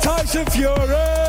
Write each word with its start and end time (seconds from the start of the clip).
Tyson 0.00 0.46
Fury. 0.46 1.19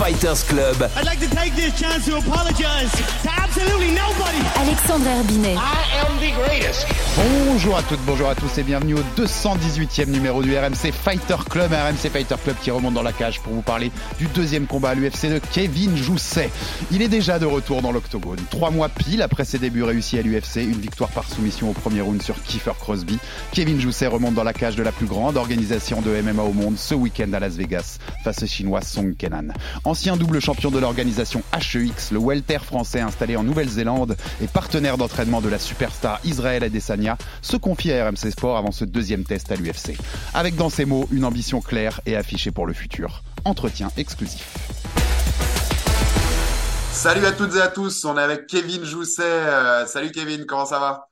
Fighters 0.00 0.44
Club. 0.48 0.90
I'd 0.96 1.04
like 1.04 1.20
to 1.20 1.28
take 1.28 1.54
this 1.56 1.78
chance 1.78 2.06
to 2.06 2.16
apologize 2.16 2.90
to 3.22 3.30
absolutely 3.36 3.90
nobody. 3.92 4.38
Alexandre 4.56 5.10
Herbinet. 5.10 5.58
I 5.58 5.84
am 6.00 6.16
the 6.18 6.32
greatest. 6.42 6.86
Bonjour 7.16 7.76
à 7.76 7.82
toutes, 7.82 8.00
bonjour 8.06 8.30
à 8.30 8.34
tous 8.34 8.56
et 8.56 8.62
bienvenue 8.62 8.94
au 8.94 9.02
218e 9.20 10.08
numéro 10.08 10.42
du 10.42 10.56
RMC 10.56 10.90
Fighter 10.90 11.36
Club, 11.50 11.74
un 11.74 11.90
RMC 11.90 12.08
Fighter 12.10 12.36
Club 12.42 12.56
qui 12.62 12.70
remonte 12.70 12.94
dans 12.94 13.02
la 13.02 13.12
cage 13.12 13.40
pour 13.40 13.52
vous 13.52 13.60
parler 13.60 13.92
du 14.18 14.26
deuxième 14.28 14.66
combat 14.66 14.90
à 14.90 14.94
l'UFC 14.94 15.26
de 15.26 15.38
Kevin 15.52 15.94
Jousset. 15.96 16.48
Il 16.90 17.02
est 17.02 17.08
déjà 17.08 17.38
de 17.38 17.44
retour 17.44 17.82
dans 17.82 17.92
l'octogone. 17.92 18.38
Trois 18.50 18.70
mois 18.70 18.88
pile 18.88 19.20
après 19.20 19.44
ses 19.44 19.58
débuts 19.58 19.82
réussis 19.82 20.18
à 20.18 20.22
l'UFC, 20.22 20.62
une 20.62 20.80
victoire 20.80 21.10
par 21.10 21.28
soumission 21.28 21.68
au 21.68 21.74
premier 21.74 22.00
round 22.00 22.22
sur 22.22 22.42
Kiefer 22.42 22.72
Crosby. 22.80 23.18
Kevin 23.52 23.78
Jousset 23.78 24.06
remonte 24.06 24.34
dans 24.34 24.44
la 24.44 24.54
cage 24.54 24.76
de 24.76 24.82
la 24.82 24.92
plus 24.92 25.06
grande 25.06 25.36
organisation 25.36 26.00
de 26.00 26.22
MMA 26.22 26.42
au 26.42 26.54
monde 26.54 26.78
ce 26.78 26.94
week-end 26.94 27.30
à 27.34 27.40
Las 27.40 27.56
Vegas 27.56 27.98
face 28.24 28.42
au 28.42 28.46
chinois 28.46 28.80
Song 28.80 29.14
Kenan. 29.14 29.52
Ancien 29.90 30.16
double 30.16 30.40
champion 30.40 30.70
de 30.70 30.78
l'organisation 30.78 31.42
HEX, 31.52 32.12
le 32.12 32.20
welter 32.20 32.60
français 32.60 33.00
installé 33.00 33.34
en 33.34 33.42
Nouvelle-Zélande 33.42 34.16
et 34.40 34.46
partenaire 34.46 34.96
d'entraînement 34.96 35.40
de 35.40 35.48
la 35.48 35.58
superstar 35.58 36.20
Israël 36.22 36.62
Adesanya, 36.62 37.18
se 37.42 37.56
confie 37.56 37.90
à 37.90 38.08
RMC 38.08 38.30
Sport 38.30 38.56
avant 38.56 38.70
ce 38.70 38.84
deuxième 38.84 39.24
test 39.24 39.50
à 39.50 39.56
l'UFC. 39.56 39.98
Avec 40.32 40.54
dans 40.54 40.70
ses 40.70 40.84
mots 40.84 41.08
une 41.10 41.24
ambition 41.24 41.60
claire 41.60 42.00
et 42.06 42.14
affichée 42.14 42.52
pour 42.52 42.68
le 42.68 42.72
futur. 42.72 43.24
Entretien 43.44 43.90
exclusif. 43.96 44.56
Salut 46.92 47.26
à 47.26 47.32
toutes 47.32 47.56
et 47.56 47.60
à 47.60 47.66
tous, 47.66 48.04
on 48.04 48.16
est 48.16 48.22
avec 48.22 48.46
Kevin 48.46 48.84
Jousset. 48.84 49.24
Euh, 49.24 49.86
salut 49.86 50.12
Kevin, 50.12 50.46
comment 50.46 50.66
ça 50.66 50.78
va? 50.78 51.08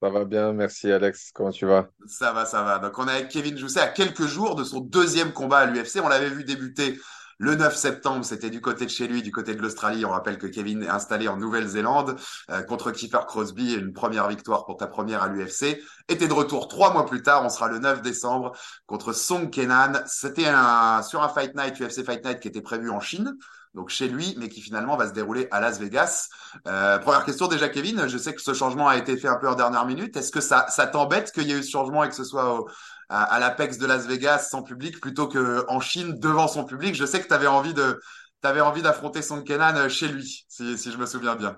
Ça 0.00 0.10
va 0.10 0.24
bien, 0.24 0.52
merci 0.52 0.92
Alex, 0.92 1.32
comment 1.34 1.50
tu 1.50 1.66
vas? 1.66 1.88
Ça 2.06 2.32
va, 2.32 2.44
ça 2.44 2.62
va. 2.62 2.78
Donc 2.78 2.96
on 3.00 3.08
est 3.08 3.12
avec 3.12 3.30
Kevin 3.30 3.58
Jousset 3.58 3.80
à 3.80 3.88
quelques 3.88 4.26
jours 4.28 4.54
de 4.54 4.62
son 4.62 4.78
deuxième 4.78 5.32
combat 5.32 5.58
à 5.58 5.66
l'UFC. 5.66 5.98
On 6.04 6.08
l'avait 6.08 6.30
vu 6.30 6.44
débuter 6.44 7.00
le 7.38 7.54
9 7.54 7.76
septembre, 7.76 8.24
c'était 8.24 8.50
du 8.50 8.60
côté 8.60 8.86
de 8.86 8.90
chez 8.90 9.06
lui, 9.06 9.22
du 9.22 9.30
côté 9.30 9.54
de 9.54 9.60
l'Australie. 9.60 10.04
On 10.04 10.10
rappelle 10.10 10.38
que 10.38 10.46
Kevin 10.46 10.82
est 10.82 10.88
installé 10.88 11.28
en 11.28 11.36
Nouvelle-Zélande 11.36 12.16
euh, 12.50 12.62
contre 12.62 12.90
Kiefer 12.90 13.26
Crosby, 13.26 13.74
une 13.74 13.92
première 13.92 14.28
victoire 14.28 14.64
pour 14.64 14.76
ta 14.76 14.86
première 14.86 15.22
à 15.22 15.28
l'UFC. 15.28 15.82
Était 16.08 16.28
de 16.28 16.32
retour 16.32 16.68
trois 16.68 16.92
mois 16.92 17.04
plus 17.04 17.22
tard, 17.22 17.44
on 17.44 17.48
sera 17.48 17.68
le 17.68 17.78
9 17.78 18.00
décembre 18.02 18.52
contre 18.86 19.12
Song 19.12 19.50
Kenan. 19.50 19.92
C'était 20.06 20.46
un, 20.48 21.02
sur 21.02 21.22
un 21.22 21.28
Fight 21.28 21.54
Night, 21.54 21.78
UFC 21.78 22.04
Fight 22.04 22.24
Night 22.24 22.40
qui 22.40 22.48
était 22.48 22.62
prévu 22.62 22.90
en 22.90 23.00
Chine 23.00 23.36
donc 23.76 23.90
chez 23.90 24.08
lui, 24.08 24.34
mais 24.38 24.48
qui 24.48 24.62
finalement 24.62 24.96
va 24.96 25.06
se 25.06 25.12
dérouler 25.12 25.48
à 25.50 25.60
Las 25.60 25.78
Vegas. 25.78 26.30
Euh, 26.66 26.98
première 26.98 27.26
question 27.26 27.46
déjà, 27.46 27.68
Kevin. 27.68 28.08
Je 28.08 28.16
sais 28.16 28.34
que 28.34 28.40
ce 28.40 28.54
changement 28.54 28.88
a 28.88 28.96
été 28.96 29.18
fait 29.18 29.28
un 29.28 29.36
peu 29.36 29.48
en 29.48 29.54
dernière 29.54 29.84
minute. 29.84 30.16
Est-ce 30.16 30.32
que 30.32 30.40
ça, 30.40 30.66
ça 30.70 30.86
t'embête 30.86 31.30
qu'il 31.30 31.46
y 31.46 31.52
ait 31.52 31.58
eu 31.58 31.62
ce 31.62 31.70
changement 31.70 32.02
et 32.02 32.08
que 32.08 32.14
ce 32.14 32.24
soit 32.24 32.58
au, 32.58 32.68
à, 33.08 33.38
l'Apex 33.38 33.78
de 33.78 33.86
Las 33.86 34.06
Vegas 34.06 34.40
sans 34.50 34.62
public 34.62 35.00
plutôt 35.00 35.28
qu'en 35.28 35.80
Chine 35.80 36.18
devant 36.18 36.48
son 36.48 36.64
public 36.64 36.94
Je 36.94 37.06
sais 37.06 37.20
que 37.20 37.28
tu 37.28 37.34
avais 37.34 37.46
envie 37.46 37.74
de, 37.74 38.00
t'avais 38.40 38.60
envie 38.60 38.82
d'affronter 38.82 39.22
Son 39.22 39.42
Kenan 39.42 39.88
chez 39.88 40.08
lui, 40.08 40.44
si, 40.48 40.76
je 40.76 40.96
me 40.96 41.06
souviens 41.06 41.36
bien. 41.36 41.56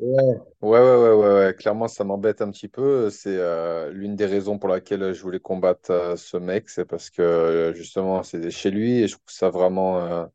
Ouais, 0.00 0.22
ouais, 0.60 0.80
ouais, 0.80 1.12
ouais, 1.12 1.34
ouais. 1.34 1.54
Clairement, 1.56 1.86
ça 1.86 2.02
m'embête 2.02 2.42
un 2.42 2.50
petit 2.50 2.68
peu. 2.68 3.10
C'est 3.10 3.36
euh, 3.36 3.90
l'une 3.92 4.16
des 4.16 4.26
raisons 4.26 4.58
pour 4.58 4.68
laquelle 4.68 5.12
je 5.12 5.22
voulais 5.22 5.38
combattre 5.38 5.90
euh, 5.92 6.16
ce 6.16 6.36
mec, 6.36 6.68
c'est 6.68 6.84
parce 6.84 7.10
que 7.10 7.22
euh, 7.22 7.74
justement, 7.74 8.24
c'est 8.24 8.50
chez 8.50 8.70
lui 8.72 9.02
et 9.02 9.08
je 9.08 9.14
trouve 9.14 9.24
ça 9.28 9.50
vraiment 9.50 10.00
euh, 10.00 10.26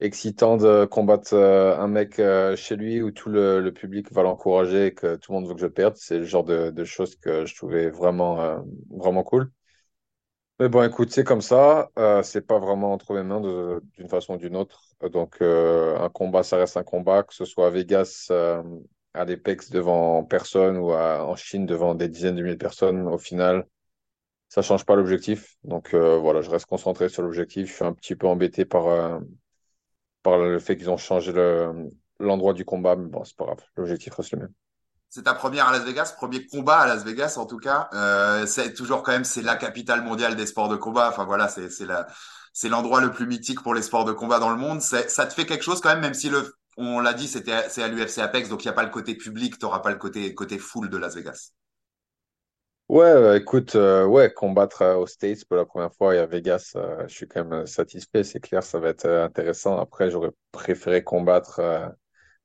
excitant 0.00 0.56
de 0.56 0.84
combattre 0.84 1.34
euh, 1.34 1.76
un 1.78 1.88
mec 1.88 2.18
euh, 2.18 2.56
chez 2.56 2.76
lui 2.76 3.02
où 3.02 3.10
tout 3.10 3.30
le, 3.30 3.70
public 3.70 4.12
va 4.12 4.22
l'encourager 4.22 4.86
et 4.86 4.94
que 4.94 5.16
tout 5.16 5.32
le 5.32 5.38
monde 5.38 5.48
veut 5.48 5.54
que 5.54 5.60
je 5.60 5.66
perde. 5.66 5.96
C'est 5.96 6.18
le 6.18 6.24
genre 6.24 6.44
de, 6.44 6.70
de 6.70 6.84
choses 6.84 7.16
que 7.16 7.46
je 7.46 7.54
trouvais 7.54 7.90
vraiment, 7.90 8.40
euh, 8.40 8.58
vraiment 8.90 9.22
cool. 9.22 9.50
Mais 10.58 10.68
bon, 10.70 10.82
écoute, 10.84 11.10
c'est 11.12 11.24
comme 11.24 11.42
ça. 11.42 11.90
Euh, 11.98 12.22
c'est 12.22 12.40
pas 12.46 12.58
vraiment 12.58 12.92
entre 12.94 13.12
mes 13.14 13.22
mains 13.22 13.40
d'une 13.98 14.08
façon 14.08 14.34
ou 14.34 14.36
d'une 14.38 14.56
autre. 14.56 14.80
Donc, 15.12 15.36
euh, 15.42 15.98
un 15.98 16.08
combat, 16.08 16.42
ça 16.42 16.56
reste 16.56 16.78
un 16.78 16.82
combat, 16.82 17.22
que 17.24 17.34
ce 17.34 17.44
soit 17.44 17.66
à 17.66 17.70
Vegas, 17.70 18.28
euh, 18.30 18.62
à 19.12 19.26
l'Apex 19.26 19.70
devant 19.70 20.24
personne 20.24 20.78
ou 20.78 20.92
en 20.92 21.36
Chine 21.36 21.66
devant 21.66 21.94
des 21.94 22.08
dizaines 22.08 22.36
de 22.36 22.42
milliers 22.42 22.54
de 22.54 22.58
personnes. 22.58 23.06
Au 23.06 23.18
final, 23.18 23.66
ça 24.48 24.62
change 24.62 24.86
pas 24.86 24.96
l'objectif. 24.96 25.56
Donc, 25.64 25.94
voilà, 25.94 26.42
je 26.42 26.50
reste 26.50 26.66
concentré 26.66 27.08
sur 27.10 27.22
l'objectif. 27.22 27.68
Je 27.68 27.74
suis 27.74 27.84
un 27.84 27.92
petit 27.94 28.16
peu 28.16 28.26
embêté 28.28 28.64
par, 28.64 29.20
par 30.22 30.38
le 30.38 30.58
fait 30.58 30.76
qu'ils 30.76 30.90
ont 30.90 30.96
changé 30.98 31.32
le, 31.32 31.88
l'endroit 32.18 32.52
du 32.54 32.64
combat, 32.64 32.96
mais 32.96 33.08
bon, 33.08 33.24
c'est 33.24 33.36
pas 33.36 33.46
grave. 33.46 33.64
L'objectif 33.76 34.14
reste 34.14 34.32
le 34.32 34.38
même. 34.40 34.52
C'est 35.08 35.22
ta 35.22 35.34
première 35.34 35.68
à 35.68 35.72
Las 35.72 35.84
Vegas, 35.84 36.14
premier 36.16 36.46
combat 36.46 36.78
à 36.78 36.86
Las 36.86 37.04
Vegas 37.04 37.36
en 37.38 37.46
tout 37.46 37.58
cas. 37.58 37.88
Euh, 37.94 38.44
c'est 38.46 38.74
toujours 38.74 39.02
quand 39.02 39.12
même 39.12 39.24
c'est 39.24 39.42
la 39.42 39.56
capitale 39.56 40.02
mondiale 40.02 40.36
des 40.36 40.46
sports 40.46 40.68
de 40.68 40.76
combat. 40.76 41.08
Enfin 41.08 41.24
voilà, 41.24 41.48
c'est 41.48 41.86
la 41.86 42.06
c'est 42.52 42.68
l'endroit 42.68 43.00
le 43.00 43.10
plus 43.10 43.26
mythique 43.26 43.62
pour 43.62 43.74
les 43.74 43.82
sports 43.82 44.04
de 44.04 44.12
combat 44.12 44.38
dans 44.38 44.50
le 44.50 44.56
monde. 44.56 44.80
Ça 44.80 45.02
te 45.02 45.34
fait 45.34 45.46
quelque 45.46 45.64
chose 45.64 45.80
quand 45.80 45.90
même, 45.90 46.00
même 46.00 46.14
si 46.14 46.28
le 46.28 46.54
on 46.78 47.00
l'a 47.00 47.14
dit, 47.14 47.28
c'était 47.28 47.68
c'est 47.68 47.82
à 47.82 47.88
l'UFC 47.88 48.18
Apex, 48.18 48.48
donc 48.48 48.64
il 48.64 48.66
y 48.66 48.68
a 48.70 48.74
pas 48.74 48.82
le 48.82 48.90
côté 48.90 49.14
public, 49.14 49.58
t'auras 49.58 49.80
pas 49.80 49.90
le 49.90 49.96
côté 49.96 50.34
côté 50.34 50.58
foule 50.58 50.90
de 50.90 50.98
Las 50.98 51.14
Vegas. 51.14 51.52
Ouais, 52.88 53.06
euh, 53.06 53.36
écoute, 53.36 53.74
euh, 53.74 54.04
ouais, 54.04 54.32
combattre 54.32 54.84
aux 54.96 55.06
States 55.06 55.44
pour 55.46 55.56
la 55.56 55.64
première 55.64 55.92
fois 55.94 56.14
et 56.14 56.18
à 56.18 56.26
Vegas, 56.26 56.76
je 57.08 57.12
suis 57.12 57.26
quand 57.26 57.44
même 57.44 57.66
satisfait. 57.66 58.22
C'est 58.22 58.40
clair, 58.40 58.62
ça 58.62 58.78
va 58.78 58.90
être 58.90 59.08
intéressant. 59.08 59.78
Après, 59.78 60.10
j'aurais 60.10 60.30
préféré 60.52 61.02
combattre 61.02 61.60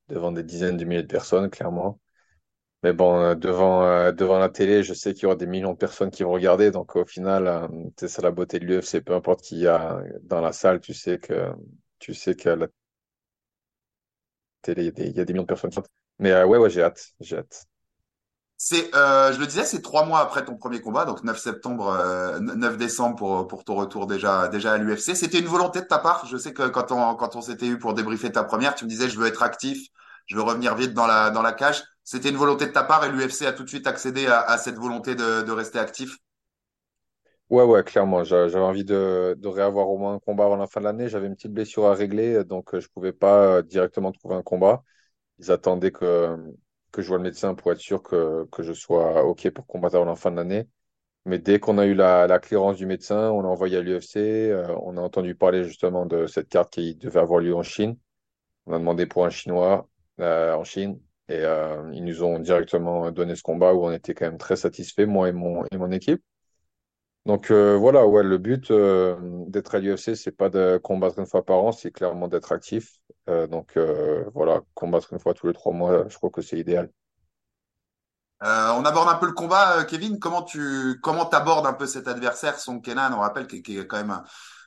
devant 0.09 0.31
des 0.31 0.43
dizaines 0.43 0.78
de 0.78 0.85
milliers 0.85 1.03
de 1.03 1.07
personnes, 1.07 1.49
clairement. 1.49 1.99
Mais 2.83 2.93
bon, 2.93 3.19
euh, 3.19 3.35
devant, 3.35 3.83
euh, 3.83 4.11
devant 4.11 4.39
la 4.39 4.49
télé, 4.49 4.83
je 4.83 4.93
sais 4.93 5.13
qu'il 5.13 5.23
y 5.23 5.25
aura 5.27 5.35
des 5.35 5.45
millions 5.45 5.73
de 5.73 5.77
personnes 5.77 6.09
qui 6.09 6.23
vont 6.23 6.31
regarder. 6.31 6.71
Donc, 6.71 6.95
au 6.95 7.05
final, 7.05 7.47
euh, 7.47 7.67
c'est 7.97 8.07
ça 8.07 8.21
la 8.23 8.31
beauté 8.31 8.59
de 8.59 8.65
l'UFC. 8.65 9.01
Peu 9.01 9.13
importe 9.13 9.41
qui 9.41 9.59
y 9.59 9.67
a 9.67 10.01
dans 10.23 10.41
la 10.41 10.51
salle, 10.51 10.79
tu 10.79 10.93
sais 10.93 11.19
que, 11.19 11.51
tu 11.99 12.15
sais 12.15 12.35
qu'à 12.35 12.55
la 12.55 12.67
télé, 14.63 14.91
il 14.97 15.15
y 15.15 15.19
a 15.19 15.25
des, 15.25 15.33
millions 15.33 15.43
de 15.43 15.47
personnes 15.47 15.69
qui. 15.69 15.79
Mais 16.17 16.33
ouais, 16.43 16.57
ouais, 16.57 16.69
j'ai 16.69 16.81
hâte, 16.81 17.13
j'ai 17.19 17.37
hâte. 17.37 17.65
C'est, 18.57 18.91
je 18.93 19.39
le 19.39 19.45
disais, 19.47 19.63
c'est 19.63 19.81
trois 19.81 20.05
mois 20.05 20.19
après 20.19 20.45
ton 20.45 20.55
premier 20.55 20.81
combat, 20.81 21.05
donc 21.05 21.23
9 21.23 21.35
septembre, 21.37 21.87
euh, 21.99 22.39
9 22.39 22.77
décembre 22.77 23.15
pour, 23.15 23.47
pour 23.47 23.63
ton 23.63 23.73
retour 23.75 24.05
déjà, 24.05 24.47
déjà 24.49 24.73
à 24.73 24.77
l'UFC. 24.77 25.15
C'était 25.15 25.39
une 25.39 25.47
volonté 25.47 25.81
de 25.81 25.85
ta 25.85 25.97
part. 25.97 26.27
Je 26.27 26.37
sais 26.37 26.53
que 26.53 26.67
quand 26.67 26.91
on, 26.91 27.15
quand 27.15 27.35
on 27.35 27.41
s'était 27.41 27.65
eu 27.65 27.79
pour 27.79 27.95
débriefer 27.95 28.31
ta 28.31 28.43
première, 28.43 28.75
tu 28.75 28.85
me 28.85 28.89
disais, 28.89 29.09
je 29.09 29.19
veux 29.19 29.25
être 29.25 29.41
actif, 29.41 29.87
je 30.27 30.35
veux 30.35 30.41
revenir 30.43 30.75
vite 30.75 30.93
dans 30.93 31.07
la, 31.07 31.29
dans 31.29 31.41
la 31.41 31.53
cage. 31.53 31.83
C'était 32.03 32.29
une 32.29 32.37
volonté 32.37 32.65
de 32.65 32.71
ta 32.71 32.83
part 32.83 33.05
et 33.05 33.11
l'UFC 33.11 33.45
a 33.45 33.53
tout 33.53 33.63
de 33.63 33.69
suite 33.69 33.87
accédé 33.87 34.27
à, 34.27 34.57
cette 34.57 34.75
volonté 34.75 35.15
de, 35.15 35.51
rester 35.51 35.79
actif? 35.79 36.17
Ouais, 37.49 37.63
ouais, 37.63 37.83
clairement. 37.83 38.23
J'a- 38.23 38.47
J'avais 38.47 38.63
envie 38.63 38.85
de, 38.85 39.37
réavoir 39.43 39.89
au 39.89 39.97
moins 39.97 40.13
un 40.15 40.19
combat 40.19 40.45
avant 40.45 40.55
la 40.55 40.67
fin 40.67 40.79
de 40.79 40.85
l'année. 40.85 41.09
J'avais 41.09 41.27
une 41.27 41.35
petite 41.35 41.51
blessure 41.53 41.85
à 41.85 41.93
régler, 41.93 42.43
donc 42.45 42.73
euh, 42.73 42.79
je 42.79 42.87
pouvais 42.89 43.11
pas 43.11 43.57
euh, 43.57 43.61
directement 43.61 44.11
trouver 44.13 44.35
un 44.35 44.41
combat. 44.41 44.83
Ils 45.39 45.51
attendaient 45.51 45.91
que, 45.91 46.37
que 46.91 47.01
je 47.01 47.07
voie 47.09 47.17
le 47.17 47.23
médecin 47.23 47.55
pour 47.55 47.71
être 47.73 47.79
sûr 47.79 48.03
que, 48.03 48.45
que 48.51 48.63
je 48.63 48.73
sois 48.73 49.25
OK 49.25 49.49
pour 49.51 49.67
combattre 49.67 49.95
avant 49.97 50.05
la 50.05 50.15
fin 50.15 50.31
de 50.31 50.37
l'année. 50.37 50.69
Mais 51.25 51.39
dès 51.39 51.59
qu'on 51.59 51.77
a 51.77 51.85
eu 51.85 51.93
la, 51.95 52.27
la 52.27 52.39
clearance 52.39 52.77
du 52.77 52.85
médecin, 52.87 53.31
on 53.31 53.41
l'a 53.41 53.49
envoyé 53.49 53.77
à 53.77 53.81
l'UFC. 53.81 54.19
euh, 54.51 54.67
on 54.83 54.97
a 54.97 55.01
entendu 55.01 55.35
parler 55.35 55.63
justement 55.65 56.05
de 56.05 56.27
cette 56.27 56.49
carte 56.49 56.73
qui 56.73 56.96
devait 56.96 57.19
avoir 57.22 57.41
lieu 57.41 57.55
en 57.55 57.63
Chine. 57.63 57.97
On 58.67 58.73
a 58.73 58.79
demandé 58.79 59.05
pour 59.07 59.25
un 59.25 59.29
Chinois 59.29 59.90
en 60.22 60.64
Chine 60.64 61.00
et 61.32 61.46
euh, 61.46 61.90
ils 61.94 62.03
nous 62.03 62.23
ont 62.23 62.40
directement 62.40 63.09
donné 63.12 63.35
ce 63.35 63.44
combat 63.44 63.73
où 63.73 63.85
on 63.85 63.91
était 63.91 64.14
quand 64.14 64.26
même 64.26 64.38
très 64.38 64.58
satisfaits, 64.58 65.06
moi 65.06 65.29
et 65.29 65.32
mon, 65.32 65.64
et 65.72 65.78
mon 65.78 65.91
équipe. 65.91 66.22
Donc 67.26 67.52
euh, 67.52 67.78
voilà, 67.78 68.06
ouais, 68.08 68.23
le 68.23 68.38
but 68.38 68.72
euh, 68.72 69.16
d'être 69.47 69.76
à 69.76 69.79
l'UFC, 69.79 70.16
c'est 70.16 70.35
pas 70.35 70.50
de 70.50 70.79
combattre 70.84 71.20
une 71.20 71.28
fois 71.28 71.46
par 71.46 71.58
an, 71.58 71.72
c'est 71.72 71.91
clairement 71.91 72.28
d'être 72.28 72.52
actif. 72.52 72.97
Euh, 73.29 73.47
donc 73.47 73.78
euh, 73.78 74.26
voilà, 74.34 74.62
combattre 74.73 75.14
une 75.14 75.20
fois 75.20 75.34
tous 75.34 75.47
les 75.47 75.53
trois 75.53 75.72
mois, 75.72 76.08
je 76.09 76.18
crois 76.18 76.32
que 76.32 76.41
c'est 76.41 76.58
idéal. 76.58 76.90
Euh, 78.44 78.72
on 78.76 78.84
aborde 78.85 79.08
un 79.08 79.16
peu 79.16 79.28
le 79.28 79.34
combat, 79.34 79.78
euh, 79.78 79.84
Kevin. 79.84 80.18
Comment 80.20 80.41
tu 80.41 81.00
comment 81.03 81.26
t'abordes 81.26 81.68
un 81.68 81.73
peu 81.73 81.85
cet 81.85 82.08
adversaire, 82.08 82.59
Son 82.59 82.79
Kenan? 82.79 83.14
On 83.14 83.20
rappelle 83.20 83.46
qu'il 83.46 83.78
est 83.78 83.85
quand 83.85 83.97
même 83.97 84.09
un, 84.09 84.23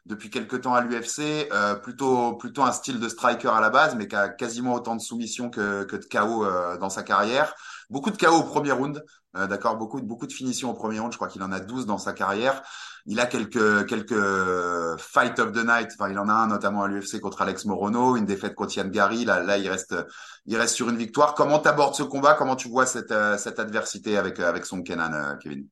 depuis 0.06 0.28
quelques 0.28 0.60
temps 0.62 0.74
à 0.74 0.82
l'UFC, 0.82 1.48
euh, 1.52 1.74
plutôt 1.76 2.34
plutôt 2.34 2.62
un 2.62 2.72
style 2.72 3.00
de 3.00 3.08
striker 3.08 3.48
à 3.48 3.60
la 3.60 3.70
base, 3.70 3.96
mais 3.96 4.06
qui 4.06 4.16
a 4.16 4.28
quasiment 4.28 4.74
autant 4.74 4.96
de 4.96 5.00
soumissions 5.00 5.48
que, 5.50 5.84
que 5.84 5.96
de 5.96 6.04
KO 6.04 6.44
euh, 6.44 6.76
dans 6.76 6.90
sa 6.90 7.02
carrière. 7.02 7.54
Beaucoup 7.88 8.10
de 8.10 8.16
KO 8.16 8.32
au 8.32 8.42
premier 8.42 8.72
round, 8.72 9.02
euh, 9.36 9.46
d'accord, 9.46 9.76
beaucoup 9.76 10.00
beaucoup 10.02 10.26
de 10.26 10.32
finitions 10.32 10.70
au 10.70 10.74
premier 10.74 10.98
round. 10.98 11.12
Je 11.12 11.16
crois 11.16 11.28
qu'il 11.28 11.42
en 11.42 11.52
a 11.52 11.60
12 11.60 11.86
dans 11.86 11.96
sa 11.98 12.12
carrière. 12.12 12.62
Il 13.06 13.18
a 13.18 13.26
quelques 13.26 13.86
quelques 13.86 14.98
fight 14.98 15.38
of 15.38 15.52
the 15.52 15.64
night. 15.64 15.90
Enfin, 15.98 16.10
il 16.10 16.18
en 16.18 16.28
a 16.28 16.34
un 16.34 16.48
notamment 16.48 16.82
à 16.82 16.88
l'UFC 16.88 17.20
contre 17.20 17.40
Alex 17.40 17.64
Morono, 17.64 18.16
une 18.16 18.26
défaite 18.26 18.54
contre 18.54 18.76
Yann 18.76 18.90
Gary. 18.90 19.24
Là, 19.24 19.40
là, 19.40 19.56
il 19.56 19.68
reste 19.70 19.94
il 20.46 20.56
reste 20.56 20.74
sur 20.74 20.90
une 20.90 20.96
victoire. 20.98 21.34
Comment 21.34 21.58
t'abordes 21.60 21.94
ce 21.94 22.02
combat? 22.02 22.34
Comment 22.34 22.56
tu 22.56 22.68
vois 22.68 22.84
cette 22.84 23.14
cette 23.38 23.58
adversité 23.58 24.18
avec 24.18 24.38
avec 24.40 24.66
son 24.66 24.82
Kenan, 24.82 25.38
Kevin? 25.42 25.66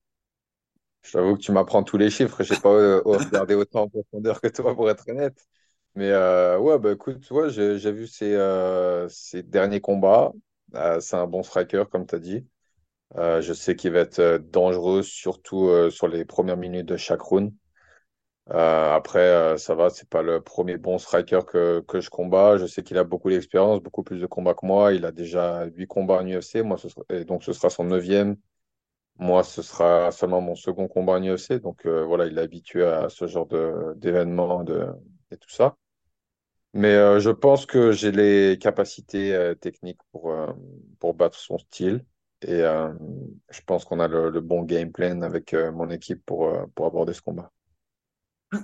Je 1.03 1.13
t'avoue 1.13 1.37
que 1.37 1.41
tu 1.41 1.53
m'apprends 1.53 1.83
tous 1.83 1.99
les 1.99 2.11
chiffres. 2.11 2.43
Je 2.43 2.55
n'ai 2.55 2.61
pas 2.61 2.71
euh, 2.71 3.03
regardé 3.05 3.55
autant 3.55 3.83
en 3.83 3.89
profondeur 3.89 4.41
que 4.41 4.49
toi, 4.49 4.75
pour 4.75 4.89
être 4.91 5.05
honnête. 5.09 5.47
Mais 5.95 6.11
euh, 6.11 6.59
ouais, 6.59 6.79
bah, 6.79 6.93
écoute, 6.93 7.29
ouais, 7.31 7.51
j'ai 7.51 7.93
vu 7.93 8.07
ses, 8.07 8.35
euh, 8.35 9.09
derniers 9.45 9.81
combats. 9.81 10.33
c'est 11.01 11.17
un 11.17 11.27
bon 11.27 11.43
striker, 11.43 11.85
comme 11.91 12.07
tu 12.07 12.15
as 12.15 12.19
dit. 12.19 12.47
je 13.17 13.53
sais 13.53 13.77
qu'il 13.77 13.93
va 13.93 14.01
être 14.01 14.39
dangereux, 14.51 15.03
surtout 15.03 15.71
sur 15.91 16.09
les 16.09 16.25
premières 16.25 16.57
minutes 16.57 16.87
de 16.87 16.97
chaque 16.97 17.21
round. 17.21 17.53
après, 18.47 19.59
ça 19.59 19.75
va, 19.75 19.91
c'est 19.91 20.09
pas 20.09 20.23
le 20.23 20.41
premier 20.41 20.79
bon 20.79 20.99
striker 20.99 21.41
que, 21.47 21.81
que 21.81 22.01
je 22.01 22.11
combats. 22.11 22.57
Je 22.59 22.67
sais 22.67 22.83
qu'il 22.83 22.97
a 22.97 23.05
beaucoup 23.05 23.29
d'expérience, 23.29 23.83
beaucoup 23.83 24.05
plus 24.05 24.21
de 24.21 24.27
combats 24.27 24.55
que 24.55 24.65
moi. 24.65 24.95
Il 24.95 25.05
a 25.05 25.13
déjà 25.13 25.67
huit 25.67 25.89
combats 25.89 26.23
en 26.23 26.27
UFC, 26.27 26.63
moi, 26.63 26.79
et 27.11 27.25
donc 27.25 27.43
ce 27.45 27.53
sera 27.53 27.71
son 27.71 27.85
neuvième. 27.85 28.37
Moi, 29.19 29.45
ce 29.45 29.63
sera 29.63 30.11
seulement 30.11 30.41
mon 30.41 30.55
second 30.55 30.89
combat 30.89 31.15
en 31.15 31.23
UFC. 31.23 31.55
Donc 31.55 31.87
euh, 31.87 32.05
voilà, 32.05 32.27
il 32.27 32.39
est 32.39 32.41
habitué 32.41 32.85
à 32.85 33.09
ce 33.09 33.27
genre 33.27 33.47
d'événements 33.97 34.65
et 35.31 35.37
tout 35.37 35.51
ça. 35.51 35.77
Mais 36.75 36.95
euh, 36.95 37.21
je 37.21 37.31
pense 37.31 37.67
que 37.67 37.93
j'ai 37.93 38.11
les 38.11 38.59
capacités 38.59 39.35
euh, 39.35 39.55
techniques 39.55 40.01
pour, 40.11 40.35
battre 41.15 41.39
son 41.39 41.59
style. 41.59 42.05
Et 42.45 42.63
je 43.51 43.61
pense 43.65 43.85
qu'on 43.85 44.01
a 44.01 44.09
le, 44.09 44.41
bon 44.41 44.63
game 44.63 44.91
plan 44.91 45.23
avec 45.23 45.55
mon 45.55 45.89
équipe 45.91 46.27
pour, 46.27 46.49
aborder 46.77 47.13
ce 47.13 47.23
combat. 47.23 47.53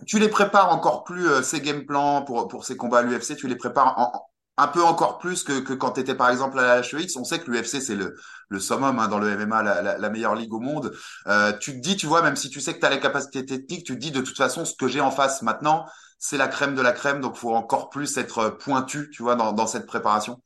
Tu 0.05 0.19
les 0.19 0.29
prépares 0.29 0.75
encore 0.75 1.05
plus, 1.05 1.45
ces 1.45 1.61
game 1.61 1.87
plans 1.87 2.23
pour 2.23 2.65
ces 2.65 2.77
combats 2.77 2.99
à 2.99 3.03
l'UFC, 3.03 3.37
tu 3.37 3.47
les 3.47 3.55
prépares 3.55 3.97
en, 3.97 4.29
un 4.59 4.67
peu 4.67 4.83
encore 4.83 5.19
plus 5.19 5.45
que, 5.45 5.73
quand 5.73 5.93
tu 5.93 6.01
étais 6.01 6.17
par 6.17 6.31
exemple 6.31 6.59
à 6.59 6.63
la 6.63 6.79
HEX. 6.81 7.17
On 7.17 7.25
sait 7.25 7.39
que 7.39 7.51
l'UFC 7.51 7.81
c'est 7.81 7.95
le, 7.95 8.17
summum 8.59 8.99
hein, 8.99 9.09
dans 9.09 9.21
le 9.21 9.37
MMA, 9.37 9.63
la, 9.63 10.11
meilleure 10.11 10.35
ligue 10.35 10.53
au 10.53 10.61
monde. 10.61 10.93
Euh, 11.29 11.53
tu 11.59 11.73
te 11.73 11.79
dis, 11.79 11.97
tu 11.97 12.07
vois, 12.07 12.23
même 12.23 12.37
si 12.37 12.51
tu 12.51 12.61
sais 12.61 12.75
que 12.75 12.81
tu 12.81 12.87
as 12.87 12.91
les 12.91 13.01
capacités 13.01 13.47
techniques, 13.47 13.87
tu 13.87 13.95
te 13.95 14.01
dis 14.01 14.11
de 14.11 14.21
toute 14.21 14.37
façon 14.37 14.65
ce 14.65 14.75
que 14.75 14.89
j'ai 14.89 15.01
en 15.01 15.13
face 15.13 15.43
maintenant, 15.43 15.87
c'est 16.19 16.37
la 16.37 16.49
crème 16.49 16.75
de 16.75 16.83
la 16.83 16.93
crème, 16.93 17.21
donc 17.21 17.37
faut 17.37 17.55
encore 17.55 17.89
plus 17.89 18.19
être 18.19 18.51
pointu, 18.51 19.11
tu 19.11 19.23
vois, 19.23 19.37
dans, 19.37 19.67
cette 19.67 19.87
préparation. 19.87 20.43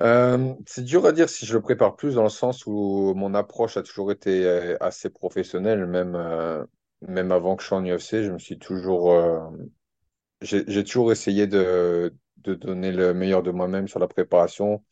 Euh, 0.00 0.54
c'est 0.66 0.84
dur 0.84 1.06
à 1.06 1.12
dire 1.12 1.28
si 1.28 1.46
je 1.46 1.54
le 1.54 1.60
prépare 1.60 1.94
plus 1.94 2.14
dans 2.14 2.22
le 2.24 2.28
sens 2.28 2.66
où 2.66 3.12
mon 3.14 3.34
approche 3.34 3.76
a 3.76 3.82
toujours 3.82 4.10
été 4.10 4.44
euh, 4.44 4.76
assez 4.80 5.10
professionnelle, 5.10 5.86
même, 5.86 6.16
euh, 6.16 6.64
même 7.02 7.30
avant 7.30 7.54
que 7.54 7.62
je 7.62 7.68
sois 7.68 7.78
en 7.78 7.84
UFC, 7.84 8.22
je 8.22 8.32
me 8.32 8.38
suis 8.38 8.58
toujours, 8.58 9.14
j'ai 10.42 10.84
toujours 10.84 11.12
essayé 11.12 11.46
de, 11.46 12.12
de 12.44 12.54
donner 12.54 12.92
le 12.92 13.14
meilleur 13.14 13.42
de 13.42 13.50
moi-même 13.50 13.88
sur 13.88 13.98
la 14.00 14.08
préparation 14.08 14.84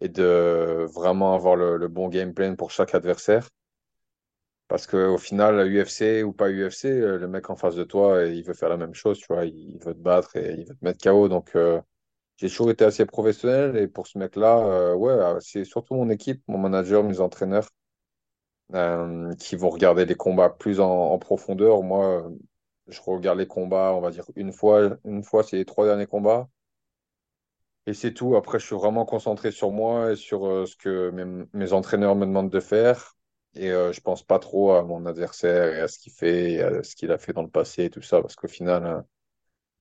et 0.00 0.08
de 0.08 0.86
vraiment 0.94 1.34
avoir 1.34 1.56
le, 1.56 1.88
bon 1.88 2.08
game 2.08 2.34
plan 2.34 2.56
pour 2.56 2.70
chaque 2.70 2.94
adversaire. 2.94 3.48
Parce 4.68 4.86
qu'au 4.86 5.16
final, 5.18 5.66
UFC 5.74 6.22
ou 6.24 6.32
pas 6.32 6.50
UFC, 6.50 6.84
le 6.90 7.26
mec 7.28 7.48
en 7.50 7.56
face 7.56 7.74
de 7.74 7.84
toi, 7.84 8.24
il 8.24 8.44
veut 8.44 8.54
faire 8.54 8.68
la 8.68 8.76
même 8.76 8.94
chose, 8.94 9.18
tu 9.18 9.26
vois, 9.28 9.44
il 9.46 9.78
veut 9.84 9.94
te 9.94 9.98
battre 9.98 10.36
et 10.36 10.54
il 10.58 10.66
veut 10.66 10.74
te 10.74 10.84
mettre 10.84 11.02
KO. 11.02 11.28
Donc, 11.28 11.56
euh, 11.56 11.80
j'ai 12.38 12.48
toujours 12.48 12.70
été 12.70 12.84
assez 12.84 13.06
professionnel 13.06 13.76
et 13.78 13.88
pour 13.88 14.06
ce 14.08 14.18
mec-là, 14.18 14.58
euh, 14.60 14.94
ouais, 14.94 15.12
euh, 15.12 15.40
c'est 15.40 15.64
surtout 15.64 15.94
mon 15.94 16.10
équipe, 16.10 16.42
mon 16.48 16.58
manager, 16.58 17.04
mes 17.04 17.20
entraîneurs 17.20 17.68
qui 19.38 19.56
vont 19.56 19.70
regarder 19.70 20.04
les 20.04 20.14
combats 20.14 20.50
plus 20.50 20.80
en, 20.80 20.90
en 20.90 21.18
profondeur. 21.18 21.82
Moi, 21.82 22.30
je 22.88 23.00
regarde 23.02 23.38
les 23.38 23.46
combats, 23.46 23.92
on 23.94 24.00
va 24.00 24.10
dire 24.10 24.24
une 24.36 24.52
fois, 24.52 24.96
une 25.04 25.22
fois, 25.22 25.42
c'est 25.42 25.56
les 25.56 25.64
trois 25.64 25.86
derniers 25.86 26.06
combats. 26.06 26.48
Et 27.88 27.94
c'est 27.94 28.12
tout. 28.12 28.36
Après, 28.36 28.58
je 28.58 28.66
suis 28.66 28.74
vraiment 28.76 29.06
concentré 29.06 29.50
sur 29.50 29.70
moi 29.70 30.12
et 30.12 30.16
sur 30.16 30.46
euh, 30.46 30.66
ce 30.66 30.76
que 30.76 31.08
mes, 31.54 31.72
entraîneurs 31.72 32.16
me 32.16 32.26
demandent 32.26 32.50
de 32.50 32.60
faire. 32.60 33.16
Et 33.54 33.72
euh, 33.72 33.92
je 33.94 34.02
pense 34.02 34.22
pas 34.22 34.38
trop 34.38 34.72
à 34.72 34.82
mon 34.82 35.06
adversaire 35.06 35.74
et 35.74 35.80
à 35.80 35.88
ce 35.88 35.98
qu'il 35.98 36.12
fait 36.12 36.52
et 36.52 36.62
à 36.62 36.82
ce 36.82 36.94
qu'il 36.94 37.10
a 37.10 37.16
fait 37.16 37.32
dans 37.32 37.40
le 37.40 37.48
passé 37.48 37.84
et 37.84 37.90
tout 37.90 38.02
ça. 38.02 38.20
Parce 38.20 38.36
qu'au 38.36 38.46
final, 38.46 38.84
euh, 38.84 39.00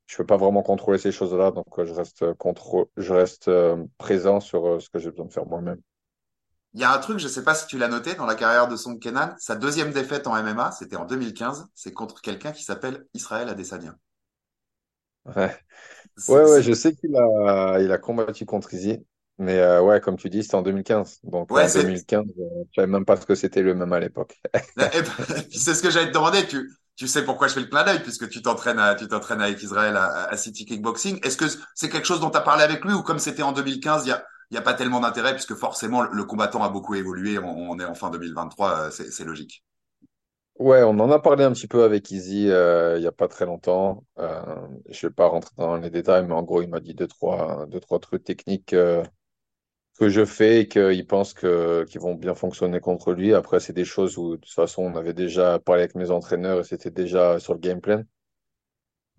je 0.06 0.14
ne 0.14 0.18
peux 0.20 0.26
pas 0.26 0.38
vraiment 0.38 0.64
contrôler 0.64 1.00
ces 1.00 1.12
choses-là. 1.12 1.52
Donc, 1.52 1.84
je 1.84 1.94
reste, 1.94 2.24
je 2.96 3.14
reste 3.14 3.52
présent 3.98 4.40
sur 4.40 4.82
ce 4.82 4.90
que 4.90 5.00
j'ai 5.00 5.10
besoin 5.10 5.26
de 5.26 5.34
faire 5.34 5.46
moi-même. 5.46 5.82
Il 6.76 6.80
y 6.80 6.86
a 6.86 6.94
un 6.94 7.00
truc, 7.00 7.20
je 7.20 7.26
ne 7.26 7.30
sais 7.30 7.44
pas 7.44 7.56
si 7.56 7.68
tu 7.68 7.78
l'as 7.78 7.90
noté 7.90 8.16
dans 8.16 8.26
la 8.26 8.36
carrière 8.36 8.70
de 8.70 8.78
Son 8.78 8.96
Kenan. 8.96 9.36
Sa 9.38 9.58
deuxième 9.58 9.92
défaite 9.92 10.28
en 10.28 10.42
MMA, 10.42 10.72
c'était 10.72 10.96
en 10.96 11.04
2015. 11.04 11.68
C'est 11.76 11.92
contre 11.92 12.22
quelqu'un 12.22 12.54
qui 12.54 12.64
s'appelle 12.64 13.06
Israël 13.14 13.50
Adesanya. 13.50 13.96
Ouais. 15.36 15.54
Ouais, 16.28 16.44
ouais, 16.44 16.62
je 16.62 16.74
sais 16.74 16.94
qu'il 16.96 17.16
a, 17.16 17.80
il 17.80 17.92
a 17.92 17.98
combattu 17.98 18.46
contre 18.46 18.74
Izzy. 18.74 19.00
Mais 19.40 19.60
euh, 19.60 19.82
ouais, 19.82 20.02
comme 20.02 20.18
tu 20.18 20.30
dis, 20.30 20.42
c'était 20.44 20.56
en 20.56 20.64
2015. 20.64 21.20
Donc 21.24 21.52
en 21.52 21.56
2015, 21.56 22.26
je 22.36 22.42
ne 22.42 22.64
savais 22.76 22.88
même 22.88 23.06
pas 23.06 23.18
ce 23.18 23.26
que 23.26 23.36
c'était 23.36 23.62
le 23.62 23.76
même 23.76 23.94
à 23.94 24.00
l'époque. 24.00 24.36
Eh 24.78 25.02
ben, 25.02 25.44
c'est 25.52 25.76
ce 25.76 25.82
que 25.82 25.92
j'allais 25.92 26.08
te 26.08 26.14
demander. 26.14 26.46
Tu, 26.48 26.72
tu 26.96 27.08
sais 27.08 27.24
pourquoi 27.24 27.48
je 27.48 27.54
fais 27.54 27.60
le 27.60 27.68
clin 27.68 27.84
d'œil, 27.84 28.02
puisque 28.02 28.30
tu 28.30 28.42
t'entraînes 28.42 28.96
tu 28.98 29.08
t'entraînes 29.08 29.42
avec 29.42 29.62
Israël 29.62 29.96
à, 29.96 30.36
City 30.38 30.66
Kickboxing. 30.66 31.20
Est-ce 31.24 31.38
que 31.38 31.46
c'est 31.76 31.90
quelque 31.90 32.08
chose 32.08 32.20
dont 32.20 32.32
tu 32.32 32.38
as 32.38 32.42
parlé 32.42 32.64
avec 32.64 32.84
lui 32.84 32.94
ou 32.94 33.04
comme 33.04 33.20
c'était 33.20 33.44
en 33.44 33.52
2015, 33.52 34.06
il 34.06 34.10
y 34.10 34.12
a, 34.12 34.26
y 34.50 34.58
a 34.58 34.62
pas 34.62 34.74
tellement 34.74 35.00
d'intérêt 35.00 35.34
puisque 35.34 35.54
forcément 35.54 36.02
le, 36.02 36.24
combattant 36.24 36.64
a 36.64 36.70
beaucoup 36.70 36.96
évolué. 36.96 37.38
On, 37.38 37.72
on 37.72 37.80
est 37.80 37.86
en 37.86 37.94
fin 37.94 38.10
2023, 38.10 38.80
euh, 38.80 38.90
c'est 38.90 39.24
logique. 39.24 39.64
Ouais, 40.60 40.82
on 40.84 41.00
en 41.00 41.12
a 41.12 41.20
parlé 41.20 41.44
un 41.44 41.52
petit 41.54 41.68
peu 41.68 41.84
avec 41.84 42.10
Izzy 42.10 42.50
euh, 42.50 42.98
il 42.98 43.02
n'y 43.02 43.08
a 43.08 43.12
pas 43.12 43.28
très 43.28 43.46
longtemps. 43.46 44.04
Euh, 44.18 44.42
je 44.90 45.06
ne 45.06 45.10
vais 45.10 45.14
pas 45.14 45.28
rentrer 45.28 45.52
dans 45.58 45.76
les 45.78 45.92
détails, 45.92 46.26
mais 46.26 46.34
en 46.34 46.42
gros, 46.42 46.64
il 46.64 46.68
m'a 46.70 46.80
dit 46.80 46.96
deux, 46.96 47.08
trois, 47.08 47.68
deux, 47.68 47.80
trois 47.80 48.00
trucs 48.00 48.24
techniques 48.24 48.74
euh, 48.74 49.04
que 50.00 50.10
je 50.10 50.26
fais 50.26 50.62
et 50.62 50.68
qu'il 50.70 51.08
pense 51.08 51.34
que, 51.34 51.86
qu'ils 51.86 52.02
vont 52.02 52.16
bien 52.16 52.36
fonctionner 52.36 52.80
contre 52.82 53.14
lui. 53.14 53.34
Après, 53.34 53.60
c'est 53.60 53.74
des 53.74 53.86
choses 53.86 54.18
où, 54.18 54.32
de 54.38 54.42
toute 54.42 54.54
façon, 54.54 54.84
on 54.84 54.96
avait 54.96 55.14
déjà 55.14 55.60
parlé 55.60 55.84
avec 55.84 55.96
mes 55.96 56.12
entraîneurs 56.12 56.62
et 56.62 56.64
c'était 56.64 56.92
déjà 56.92 57.40
sur 57.40 57.54
le 57.54 57.60
game 57.60 57.82
plan. 57.82 58.04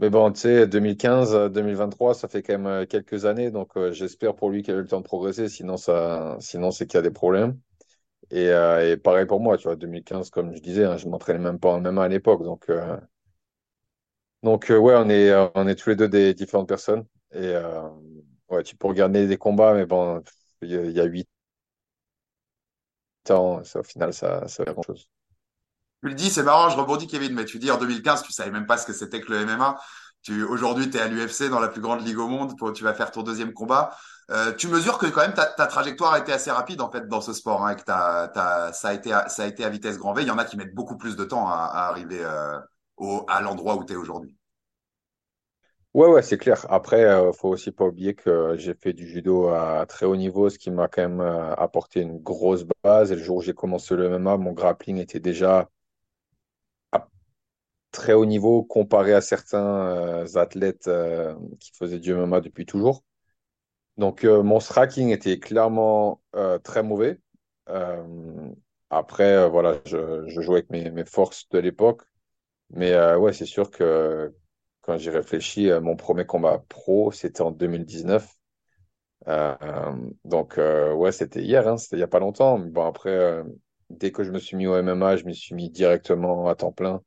Mais 0.00 0.10
bon, 0.10 0.30
tu 0.32 0.40
sais, 0.40 0.66
2015, 0.66 1.50
2023, 1.52 2.14
ça 2.14 2.28
fait 2.28 2.42
quand 2.42 2.58
même 2.58 2.86
quelques 2.86 3.24
années, 3.26 3.50
donc 3.50 3.72
j'espère 3.90 4.34
pour 4.36 4.50
lui 4.50 4.62
qu'il 4.62 4.74
a 4.74 4.76
eu 4.78 4.80
le 4.82 4.86
temps 4.88 5.00
de 5.00 5.04
progresser, 5.04 5.48
sinon, 5.48 5.76
ça, 5.76 6.36
sinon 6.40 6.70
c'est 6.70 6.86
qu'il 6.86 6.96
y 6.96 7.00
a 7.00 7.02
des 7.02 7.10
problèmes. 7.10 7.58
Euh, 8.32 8.92
et, 8.92 8.96
pareil 8.96 9.26
pour 9.26 9.40
moi, 9.40 9.56
tu 9.56 9.64
vois, 9.64 9.76
2015, 9.76 10.30
comme 10.30 10.54
je 10.54 10.60
disais, 10.60 10.84
hein, 10.84 10.96
je 10.96 11.08
m'entraînais 11.08 11.38
même 11.38 11.58
pas 11.58 11.70
en 11.70 11.80
MMA 11.80 12.04
à 12.04 12.08
l'époque. 12.08 12.42
Donc, 12.42 12.68
euh, 12.68 12.96
donc 14.42 14.70
euh, 14.70 14.78
ouais, 14.78 14.94
on 14.96 15.08
est, 15.08 15.32
on 15.54 15.66
est 15.66 15.74
tous 15.74 15.90
les 15.90 15.96
deux 15.96 16.08
des 16.08 16.34
différentes 16.34 16.68
personnes. 16.68 17.04
Et 17.32 17.54
ouais, 18.48 18.62
tu 18.62 18.76
peux 18.76 18.88
regarder 18.88 19.26
des 19.26 19.36
combats, 19.36 19.74
mais 19.74 19.86
bon, 19.86 20.22
il 20.62 20.70
y, 20.70 21.00
a 21.00 21.04
huit 21.04 21.28
ans, 23.30 23.60
au 23.74 23.82
final, 23.82 24.12
ça, 24.12 24.46
ça 24.48 24.64
veut 24.64 24.72
grand-chose. 24.72 25.08
Tu 26.02 26.08
le 26.08 26.14
dis, 26.14 26.30
c'est 26.30 26.44
marrant, 26.44 26.70
je 26.70 26.76
rebondis, 26.76 27.06
Kevin, 27.06 27.34
mais 27.34 27.44
tu 27.44 27.58
dis 27.58 27.70
en 27.70 27.78
2015, 27.78 28.22
tu 28.22 28.32
savais 28.32 28.50
même 28.50 28.66
pas 28.66 28.78
ce 28.78 28.86
que 28.86 28.92
c'était 28.92 29.20
que 29.20 29.32
le 29.32 29.40
MMA. 29.40 29.78
Tu, 30.22 30.42
aujourd'hui, 30.44 30.90
tu 30.90 30.96
es 30.96 31.00
à 31.00 31.08
l'UFC, 31.08 31.48
dans 31.48 31.60
la 31.60 31.68
plus 31.68 31.80
grande 31.80 32.04
ligue 32.06 32.18
au 32.18 32.28
monde, 32.28 32.56
pour, 32.58 32.72
tu 32.72 32.84
vas 32.84 32.94
faire 32.94 33.10
ton 33.10 33.22
deuxième 33.22 33.52
combat. 33.52 33.96
Euh, 34.30 34.52
tu 34.52 34.68
mesures 34.68 34.98
que 34.98 35.06
quand 35.06 35.22
même 35.22 35.32
ta, 35.32 35.46
trajectoire 35.66 36.12
a 36.12 36.18
été 36.18 36.32
assez 36.32 36.50
rapide 36.50 36.82
en 36.82 36.90
fait 36.90 37.08
dans 37.08 37.22
ce 37.22 37.32
sport, 37.32 37.64
hein, 37.64 37.72
et 37.72 37.76
que 37.76 37.82
t'as, 37.82 38.72
ça 38.72 38.88
a 38.88 38.92
été 38.92 39.12
à, 39.12 39.28
ça 39.28 39.44
a 39.44 39.46
été 39.46 39.64
à 39.64 39.70
vitesse 39.70 39.96
grand 39.96 40.12
V. 40.12 40.22
Il 40.22 40.28
y 40.28 40.30
en 40.30 40.38
a 40.38 40.44
qui 40.44 40.56
mettent 40.56 40.74
beaucoup 40.74 40.96
plus 40.98 41.16
de 41.16 41.24
temps 41.24 41.48
à, 41.48 41.88
arriver 41.88 42.18
euh, 42.20 42.58
au, 42.96 43.24
à 43.28 43.40
l'endroit 43.40 43.76
où 43.76 43.84
tu 43.84 43.94
es 43.94 43.96
aujourd'hui. 43.96 44.38
Ouais, 45.94 46.06
ouais, 46.06 46.22
c'est 46.22 46.38
clair. 46.38 46.64
Après, 46.70 47.04
euh, 47.04 47.32
faut 47.32 47.48
aussi 47.48 47.72
pas 47.72 47.84
oublier 47.86 48.14
que 48.14 48.54
j'ai 48.56 48.74
fait 48.74 48.92
du 48.92 49.08
judo 49.08 49.48
à 49.48 49.84
très 49.86 50.06
haut 50.06 50.16
niveau, 50.16 50.48
ce 50.50 50.58
qui 50.58 50.70
m'a 50.70 50.86
quand 50.86 51.02
même 51.02 51.20
euh, 51.20 51.54
apporté 51.54 52.00
une 52.02 52.18
grosse 52.18 52.64
base. 52.84 53.10
Et 53.10 53.16
le 53.16 53.22
jour 53.22 53.38
où 53.38 53.42
j'ai 53.42 53.54
commencé 53.54 53.96
le 53.96 54.08
MMA, 54.08 54.36
mon 54.36 54.52
grappling 54.52 54.98
était 54.98 55.18
déjà 55.18 55.68
très 57.92 58.12
haut 58.12 58.26
niveau 58.26 58.62
comparé 58.62 59.14
à 59.14 59.20
certains 59.20 60.24
athlètes 60.36 60.90
qui 61.60 61.72
faisaient 61.72 61.98
du 61.98 62.14
MMA 62.14 62.40
depuis 62.40 62.66
toujours. 62.66 63.02
Donc, 63.98 64.24
euh, 64.24 64.42
mon 64.42 64.60
striking 64.60 65.10
était 65.10 65.38
clairement 65.40 66.22
euh, 66.36 66.58
très 66.58 66.82
mauvais. 66.82 67.20
Euh, 67.68 68.50
après, 68.90 69.48
voilà, 69.50 69.80
je, 69.86 70.28
jouais 70.28 70.64
avec 70.70 70.70
mes, 70.70 71.04
forces 71.04 71.48
de 71.50 71.58
l'époque. 71.58 72.02
Mais 72.70 72.96
ouais, 73.16 73.32
c'est 73.32 73.46
sûr 73.46 73.70
que 73.70 74.34
quand 74.82 74.96
j'y 74.98 75.10
réfléchis, 75.10 75.70
mon 75.82 75.96
premier 75.96 76.26
combat 76.26 76.64
pro, 76.68 77.12
c'était 77.12 77.42
en 77.42 77.50
2019. 77.50 78.34
donc, 80.24 80.58
ouais, 80.58 81.12
c'était 81.12 81.42
hier, 81.42 81.68
hein, 81.68 81.76
c'était 81.76 81.96
il 81.96 82.00
n'y 82.00 82.04
a 82.04 82.08
pas 82.08 82.20
longtemps. 82.20 82.58
Bon, 82.58 82.86
après, 82.86 83.42
dès 83.90 84.12
que 84.12 84.24
je 84.24 84.32
me 84.32 84.38
suis 84.38 84.56
mis 84.56 84.66
au 84.66 84.80
MMA, 84.82 85.16
je 85.16 85.24
me 85.24 85.32
suis 85.32 85.54
mis 85.54 85.70
directement 85.70 86.48
à 86.48 86.54
temps 86.54 86.72
plein. 86.72 87.02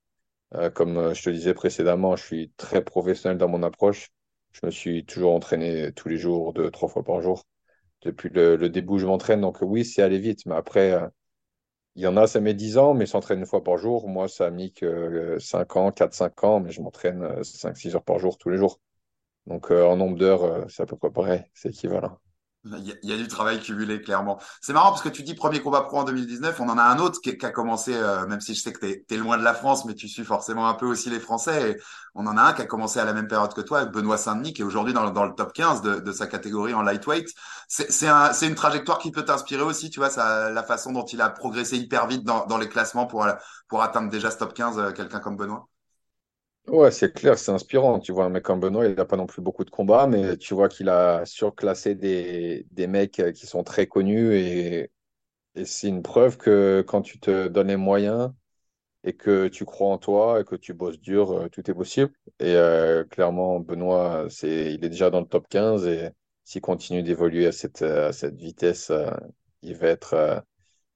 Euh, 0.55 0.70
comme 0.70 0.98
euh, 0.98 1.13
je 1.13 1.24
te 1.24 1.29
disais 1.29 1.53
précédemment, 1.53 2.15
je 2.15 2.24
suis 2.25 2.51
très 2.58 2.84
professionnel 2.84 3.38
dans 3.38 3.48
mon 3.48 3.63
approche. 3.63 4.10
Je 4.51 4.65
me 4.65 4.72
suis 4.72 5.05
toujours 5.05 5.34
entraîné 5.34 5.93
tous 5.93 6.10
les 6.10 6.17
jours, 6.17 6.53
deux, 6.53 6.70
trois 6.72 6.89
fois 6.89 7.03
par 7.03 7.22
jour. 7.22 7.46
Depuis 8.01 8.29
le, 8.29 8.58
début, 8.70 9.00
je 9.00 9.05
m'entraîne. 9.08 9.41
Donc 9.41 9.60
oui, 9.62 9.86
c'est 9.86 10.01
aller 10.01 10.20
vite. 10.20 10.46
Mais 10.46 10.55
après, 10.55 10.93
euh, 10.93 11.08
il 11.96 12.03
y 12.03 12.08
en 12.08 12.17
a, 12.17 12.27
ça 12.27 12.39
met 12.41 12.53
10 12.53 12.77
ans, 12.77 12.93
mais 12.93 13.05
s'entraîne 13.05 13.39
une 13.39 13.46
fois 13.46 13.63
par 13.63 13.77
jour. 13.77 14.10
Moi, 14.10 14.27
ça 14.29 14.48
a 14.48 14.51
mis 14.51 14.74
que 14.74 15.38
5 15.39 15.77
ans, 15.77 15.91
4-5 15.91 16.46
ans, 16.46 16.60
mais 16.62 16.72
je 16.72 16.81
m'entraîne 16.81 17.41
5-6 17.43 17.96
heures 17.96 18.03
par 18.03 18.20
jour 18.20 18.38
tous 18.38 18.50
les 18.50 18.58
jours. 18.58 18.79
Donc 19.48 19.72
en 19.72 19.98
nombre 19.98 20.17
d'heures, 20.17 20.65
c'est 20.70 20.84
à 20.84 20.86
peu 20.86 20.98
près 20.98 21.12
pareil, 21.12 21.43
c'est 21.53 21.70
équivalent. 21.70 22.20
Il 22.63 22.95
y, 23.03 23.07
y, 23.07 23.13
a, 23.13 23.17
du 23.17 23.27
travail 23.27 23.59
cumulé, 23.59 24.01
clairement. 24.01 24.39
C'est 24.61 24.71
marrant 24.71 24.89
parce 24.89 25.01
que 25.01 25.09
tu 25.09 25.23
dis 25.23 25.33
premier 25.33 25.61
combat 25.61 25.81
pro 25.81 25.97
en 25.97 26.03
2019. 26.03 26.59
On 26.59 26.69
en 26.69 26.77
a 26.77 26.83
un 26.83 26.99
autre 26.99 27.19
qui, 27.19 27.35
qui 27.35 27.45
a 27.45 27.49
commencé, 27.49 27.95
euh, 27.95 28.27
même 28.27 28.39
si 28.39 28.53
je 28.53 28.61
sais 28.61 28.71
que 28.71 28.85
tu 28.85 29.03
es, 29.09 29.17
loin 29.17 29.39
de 29.39 29.43
la 29.43 29.55
France, 29.55 29.83
mais 29.85 29.95
tu 29.95 30.07
suis 30.07 30.23
forcément 30.23 30.67
un 30.67 30.75
peu 30.75 30.85
aussi 30.85 31.09
les 31.09 31.19
Français. 31.19 31.71
Et 31.71 31.77
on 32.13 32.27
en 32.27 32.37
a 32.37 32.41
un 32.43 32.53
qui 32.53 32.61
a 32.61 32.67
commencé 32.67 32.99
à 32.99 33.05
la 33.05 33.13
même 33.13 33.27
période 33.27 33.51
que 33.55 33.61
toi, 33.61 33.85
Benoît 33.85 34.17
Saint-Denis, 34.19 34.53
qui 34.53 34.61
est 34.61 34.65
aujourd'hui 34.65 34.93
dans, 34.93 35.09
dans, 35.09 35.25
le 35.25 35.33
top 35.33 35.53
15 35.53 35.81
de, 35.81 35.99
de 36.01 36.11
sa 36.11 36.27
catégorie 36.27 36.75
en 36.75 36.83
lightweight. 36.83 37.29
C'est 37.67 38.07
un, 38.07 38.31
une 38.31 38.55
trajectoire 38.55 38.99
qui 38.99 39.09
peut 39.09 39.25
t'inspirer 39.25 39.63
aussi, 39.63 39.89
tu 39.89 39.99
vois, 39.99 40.09
la 40.51 40.63
façon 40.63 40.91
dont 40.91 41.05
il 41.05 41.19
a 41.21 41.29
progressé 41.29 41.77
hyper 41.77 42.05
vite 42.05 42.23
dans, 42.23 42.45
dans 42.45 42.59
les 42.59 42.69
classements 42.69 43.07
pour, 43.07 43.25
pour 43.69 43.81
atteindre 43.81 44.09
déjà 44.11 44.29
ce 44.29 44.37
top 44.37 44.53
15, 44.53 44.77
euh, 44.77 44.91
quelqu'un 44.91 45.19
comme 45.19 45.35
Benoît. 45.35 45.70
Ouais, 46.67 46.91
c'est 46.91 47.11
clair, 47.13 47.37
c'est 47.37 47.51
inspirant. 47.51 47.99
Tu 47.99 48.11
vois, 48.11 48.25
un 48.25 48.29
mec 48.29 48.43
comme 48.43 48.59
Benoît, 48.59 48.85
il 48.87 48.93
n'a 48.95 49.05
pas 49.05 49.17
non 49.17 49.25
plus 49.25 49.41
beaucoup 49.41 49.65
de 49.65 49.69
combats, 49.69 50.07
mais 50.07 50.37
tu 50.37 50.53
vois 50.53 50.69
qu'il 50.69 50.89
a 50.89 51.25
surclassé 51.25 51.95
des, 51.95 52.65
des 52.71 52.87
mecs 52.87 53.19
euh, 53.19 53.31
qui 53.31 53.45
sont 53.47 53.63
très 53.63 53.87
connus 53.87 54.35
et, 54.35 54.91
c'est 55.65 55.89
une 55.89 56.03
preuve 56.03 56.37
que 56.37 56.83
quand 56.87 57.01
tu 57.01 57.19
te 57.19 57.47
donnes 57.49 57.69
les 57.69 57.77
moyens 57.77 58.31
et 59.03 59.13
que 59.15 59.47
tu 59.49 59.65
crois 59.65 59.89
en 59.89 59.97
toi 59.99 60.41
et 60.41 60.45
que 60.45 60.55
tu 60.55 60.73
bosses 60.73 60.99
dur, 61.01 61.31
euh, 61.31 61.49
tout 61.49 61.69
est 61.71 61.73
possible. 61.75 62.13
Et 62.39 62.55
euh, 62.55 63.03
clairement, 63.05 63.59
Benoît, 63.59 64.27
c'est, 64.29 64.73
il 64.75 64.85
est 64.85 64.89
déjà 64.89 65.09
dans 65.11 65.21
le 65.21 65.27
top 65.27 65.47
15 65.49 65.87
et 65.87 66.11
s'il 66.45 66.61
continue 66.61 67.03
d'évoluer 67.03 67.47
à 67.47 67.51
cette, 67.53 67.81
à 67.83 68.13
cette 68.13 68.35
vitesse, 68.37 68.91
il 69.63 69.75
va 69.75 69.87
être 69.87 70.43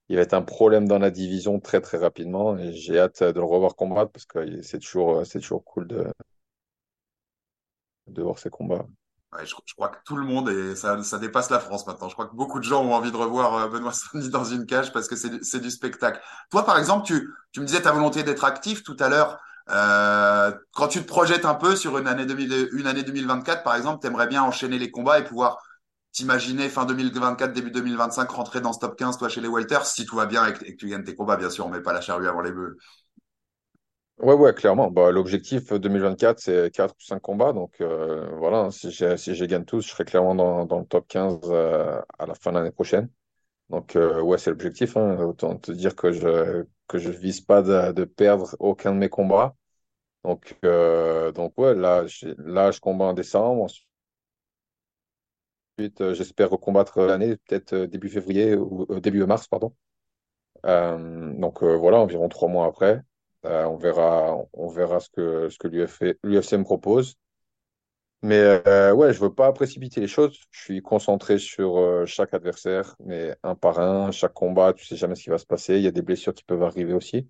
il 0.09 0.17
va 0.17 0.21
être 0.21 0.33
un 0.33 0.41
problème 0.41 0.87
dans 0.87 0.99
la 0.99 1.11
division 1.11 1.59
très 1.59 1.81
très 1.81 1.97
rapidement 1.97 2.57
et 2.57 2.73
j'ai 2.73 2.99
hâte 2.99 3.23
de 3.23 3.39
le 3.39 3.45
revoir 3.45 3.75
combattre 3.75 4.11
parce 4.11 4.25
que 4.25 4.61
c'est 4.61 4.79
toujours, 4.79 5.25
c'est 5.25 5.39
toujours 5.39 5.63
cool 5.63 5.87
de, 5.87 6.07
de 8.07 8.21
voir 8.21 8.37
ses 8.39 8.49
combats. 8.49 8.85
Je, 9.43 9.73
crois 9.73 9.89
que 9.89 9.97
tout 10.05 10.15
le 10.15 10.25
monde, 10.25 10.49
et 10.49 10.75
ça, 10.75 11.01
ça 11.03 11.17
dépasse 11.17 11.49
la 11.49 11.59
France 11.59 11.85
maintenant, 11.85 12.07
je 12.07 12.13
crois 12.13 12.27
que 12.27 12.35
beaucoup 12.35 12.59
de 12.59 12.63
gens 12.63 12.83
ont 12.85 12.93
envie 12.93 13.11
de 13.11 13.17
revoir 13.17 13.55
euh, 13.55 13.67
Benoît 13.67 13.91
Saint-Denis 13.91 14.29
dans 14.29 14.45
une 14.45 14.65
cage 14.65 14.93
parce 14.93 15.09
que 15.09 15.15
c'est 15.15 15.59
du 15.59 15.71
spectacle. 15.71 16.21
Toi, 16.51 16.65
par 16.65 16.77
exemple, 16.77 17.05
tu, 17.05 17.29
tu 17.51 17.59
me 17.59 17.65
disais 17.65 17.81
ta 17.81 17.91
volonté 17.91 18.23
d'être 18.23 18.45
actif 18.45 18.83
tout 18.83 18.95
à 18.99 19.09
l'heure. 19.09 19.39
Euh, 19.69 20.53
quand 20.73 20.87
tu 20.87 21.01
te 21.01 21.07
projettes 21.07 21.43
un 21.43 21.55
peu 21.55 21.75
sur 21.75 21.97
une 21.97 22.07
année, 22.07 22.25
2000, 22.25 22.69
une 22.73 22.87
année 22.87 23.03
2024, 23.03 23.63
par 23.63 23.75
exemple, 23.75 23.99
tu 23.99 24.07
aimerais 24.07 24.27
bien 24.27 24.43
enchaîner 24.43 24.77
les 24.77 24.91
combats 24.91 25.19
et 25.19 25.23
pouvoir 25.23 25.57
t'imaginer 26.15 26.69
fin 26.69 26.85
2024, 26.85 27.51
début 27.53 27.71
2025 27.71 28.29
rentrer 28.29 28.61
dans 28.61 28.73
ce 28.73 28.79
top 28.79 28.95
15, 28.97 29.17
toi, 29.17 29.27
chez 29.27 29.41
les 29.41 29.49
Walters, 29.49 29.85
si 29.85 30.05
tout 30.05 30.15
va 30.15 30.25
bien 30.25 30.47
et 30.47 30.53
que, 30.53 30.71
tu 30.71 30.87
gagnes 30.89 31.03
tes 31.03 31.13
combats, 31.13 31.35
bien 31.35 31.49
sûr, 31.49 31.65
on 31.65 31.69
met 31.69 31.81
pas 31.81 31.93
la 31.93 32.01
charrue 32.01 32.27
avant 32.27 32.41
les 32.41 32.51
bœufs. 32.51 32.77
Ouais, 34.19 34.33
ouais, 34.33 34.53
clairement. 34.53 34.89
Bah, 34.89 35.11
L'objectif 35.11 35.73
2024, 35.73 36.39
c'est 36.39 36.73
4 36.73 36.95
ou 36.97 37.03
5 37.03 37.21
combats. 37.21 37.51
Donc 37.51 37.81
euh, 37.81 38.33
voilà, 38.37 38.71
si 38.71 38.89
je 38.89 39.17
si 39.17 39.47
gagne 39.47 39.65
tous, 39.65 39.81
je 39.81 39.89
serai 39.89 40.05
clairement 40.05 40.35
dans, 40.35 40.65
dans 40.65 40.79
le 40.79 40.85
top 40.85 41.05
15 41.09 41.39
euh, 41.45 42.01
à 42.17 42.25
la 42.25 42.33
fin 42.33 42.53
de 42.53 42.57
l'année 42.57 42.71
prochaine. 42.71 43.09
Donc 43.69 43.97
euh, 43.97 44.21
ouais, 44.21 44.37
c'est 44.37 44.51
l'objectif. 44.51 44.95
Hein. 44.95 45.17
Autant 45.19 45.57
te 45.57 45.73
dire 45.73 45.95
que 45.95 46.13
je 46.13 46.65
que 46.87 46.97
je 46.97 47.09
vise 47.09 47.41
pas 47.41 47.61
de, 47.61 48.05
perdre 48.05 48.55
aucun 48.59 48.93
de 48.93 48.97
mes 48.97 49.09
combats. 49.09 49.55
Donc, 50.23 50.57
euh, 50.65 51.31
donc 51.31 51.57
ouais, 51.57 51.75
là, 51.75 52.05
là, 52.37 52.71
je 52.71 52.79
combats 52.79 53.05
en 53.05 53.13
décembre. 53.13 53.67
Euh, 55.79 56.13
j'espère 56.13 56.49
recombattre 56.49 57.01
l'année, 57.01 57.37
peut-être 57.37 57.73
euh, 57.73 57.87
début 57.87 58.09
février 58.09 58.55
ou 58.55 58.85
euh, 58.89 58.99
début 59.01 59.25
mars, 59.25 59.47
pardon. 59.47 59.73
donc 60.63 61.63
voilà, 61.63 61.99
environ 61.99 62.29
trois 62.29 62.49
mois 62.49 62.67
après, 62.67 63.01
on 63.43 63.77
verra, 63.77 64.37
on 64.53 64.67
verra 64.67 64.99
ce 64.99 65.09
que, 65.09 65.67
l'UFC, 66.23 66.53
me 66.57 66.63
propose. 66.63 67.15
Mais 68.21 68.41
ouais, 68.91 69.13
je 69.13 69.19
veux 69.19 69.33
pas 69.33 69.51
précipiter 69.53 70.01
les 70.01 70.07
choses. 70.07 70.39
Je 70.49 70.61
suis 70.63 70.81
concentré 70.81 71.37
sur 71.37 72.03
chaque 72.07 72.33
adversaire, 72.33 72.95
mais 73.05 73.35
un 73.43 73.55
par 73.55 73.79
un, 73.79 74.11
chaque 74.11 74.33
combat, 74.33 74.73
tu 74.73 74.85
sais 74.85 74.95
jamais 74.95 75.15
ce 75.15 75.23
qui 75.23 75.29
va 75.29 75.37
se 75.37 75.45
passer. 75.45 75.75
Il 75.77 75.83
y 75.83 75.87
a 75.87 75.91
des 75.91 76.01
blessures 76.01 76.33
qui 76.33 76.43
peuvent 76.43 76.63
arriver 76.63 76.93
aussi. 76.93 77.29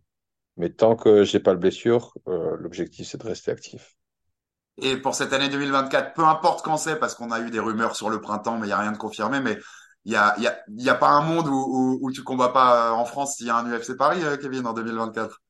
Mais 0.57 0.69
tant 0.69 0.95
que 0.95 1.23
j'ai 1.25 1.41
pas 1.41 1.53
de 1.53 1.59
blessure, 1.59 2.13
l'objectif 2.27 3.07
c'est 3.07 3.17
de 3.19 3.27
rester 3.27 3.51
actif. 3.51 3.97
Et 4.81 4.97
pour 4.97 5.15
cette 5.15 5.33
année 5.33 5.49
2024, 5.49 6.13
peu 6.13 6.23
importe 6.23 6.63
quand 6.63 6.77
c'est, 6.77 6.97
parce 6.97 7.15
qu'on 7.15 7.31
a 7.31 7.39
eu 7.39 7.49
des 7.49 7.59
rumeurs 7.59 7.95
sur 7.95 8.09
le 8.09 8.19
printemps, 8.19 8.57
mais 8.57 8.65
il 8.65 8.69
n'y 8.69 8.73
a 8.73 8.79
rien 8.79 8.91
de 8.91 8.97
confirmé, 8.97 9.39
mais 9.39 9.57
il 10.03 10.11
n'y 10.11 10.17
a, 10.17 10.35
y 10.37 10.89
a, 10.89 10.95
pas 10.95 11.09
un 11.09 11.21
monde 11.21 11.47
où, 11.47 11.53
où, 11.53 11.99
où 12.01 12.11
tu 12.11 12.23
combats 12.23 12.49
pas 12.49 12.91
en 12.91 13.05
France 13.05 13.37
s'il 13.37 13.47
y 13.47 13.49
a 13.49 13.57
un 13.57 13.65
UFC 13.65 13.97
Paris, 13.97 14.19
euh, 14.23 14.37
Kevin, 14.37 14.67
en 14.67 14.73
2024 14.73 15.41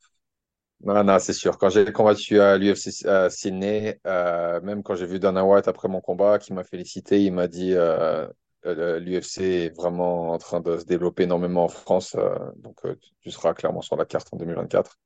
non, 0.86 1.04
non, 1.04 1.20
c'est 1.20 1.34
sûr. 1.34 1.58
Quand 1.58 1.70
j'ai 1.70 1.92
combattu 1.92 2.40
à 2.40 2.58
l'UFC 2.58 2.92
Sydney, 3.30 4.00
euh, 4.06 4.62
même 4.62 4.84
quand 4.84 4.96
j'ai 4.96 5.06
vu 5.08 5.20
Dana 5.20 5.44
White 5.44 5.68
après 5.68 5.88
mon 5.88 6.02
combat, 6.02 6.38
qui 6.38 6.54
m'a 6.54 6.64
félicité, 6.64 7.24
il 7.24 7.32
m'a 7.34 7.48
dit 7.48 7.74
euh, 7.74 8.28
euh 8.66 9.00
l'UFC 9.00 9.42
est 9.42 9.76
vraiment 9.76 10.32
en 10.32 10.38
train 10.38 10.60
de 10.60 10.78
se 10.78 10.86
développer 10.86 11.24
énormément 11.24 11.64
en 11.66 11.70
France, 11.70 12.16
euh, 12.16 12.36
donc 12.58 12.82
tu 13.22 13.32
seras 13.32 13.54
clairement 13.54 13.82
sur 13.82 13.96
la 13.96 14.06
carte 14.06 14.28
en 14.34 14.38
2024. 14.38 15.00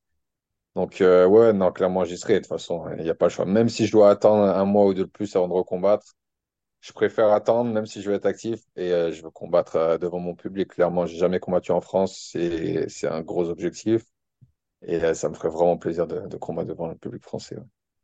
Donc, 0.75 1.01
euh, 1.01 1.25
ouais, 1.25 1.53
non, 1.53 1.71
clairement, 1.71 2.05
j'y 2.05 2.17
serai. 2.17 2.35
De 2.35 2.39
toute 2.39 2.47
façon, 2.47 2.85
il 2.97 3.03
n'y 3.03 3.09
a 3.09 3.15
pas 3.15 3.25
le 3.25 3.31
choix. 3.31 3.45
Même 3.45 3.69
si 3.69 3.85
je 3.85 3.91
dois 3.91 4.09
attendre 4.09 4.43
un 4.43 4.65
mois 4.65 4.85
ou 4.85 4.93
deux 4.93 5.05
de 5.05 5.09
plus 5.09 5.35
avant 5.35 5.47
de 5.47 5.53
recombattre, 5.53 6.13
je 6.81 6.93
préfère 6.93 7.31
attendre, 7.31 7.71
même 7.73 7.85
si 7.85 8.01
je 8.01 8.09
vais 8.09 8.15
être 8.15 8.25
actif 8.25 8.61
et 8.75 8.93
euh, 8.93 9.11
je 9.11 9.21
veux 9.21 9.31
combattre 9.31 9.75
euh, 9.75 9.97
devant 9.97 10.19
mon 10.19 10.35
public. 10.35 10.69
Clairement, 10.69 11.05
j'ai 11.05 11.17
jamais 11.17 11.39
combattu 11.39 11.71
en 11.71 11.81
France. 11.81 12.29
C'est, 12.31 12.87
c'est 12.87 13.07
un 13.07 13.21
gros 13.21 13.49
objectif. 13.49 14.03
Et 14.81 15.13
ça 15.13 15.27
me 15.27 15.33
ferait 15.33 15.49
vraiment 15.49 15.75
plaisir 15.75 16.07
de, 16.07 16.37
combattre 16.37 16.69
devant 16.69 16.87
le 16.87 16.95
public 16.95 17.21
français. 17.21 17.57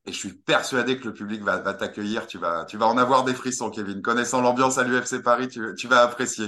Et 0.06 0.12
je 0.12 0.18
suis 0.18 0.34
persuadé 0.34 1.00
que 1.00 1.06
le 1.06 1.14
public 1.14 1.42
va, 1.42 1.60
va 1.60 1.74
t'accueillir. 1.74 2.28
Tu 2.28 2.38
vas, 2.38 2.66
tu 2.66 2.76
vas 2.76 2.88
en 2.88 2.98
avoir 2.98 3.24
des 3.24 3.34
frissons, 3.34 3.70
Kevin. 3.70 4.02
Connaissant 4.02 4.42
l'ambiance 4.42 4.78
à 4.78 4.84
l'UFC 4.84 5.24
Paris, 5.24 5.48
tu, 5.48 5.74
tu 5.78 5.88
vas 5.88 6.02
apprécier. 6.02 6.48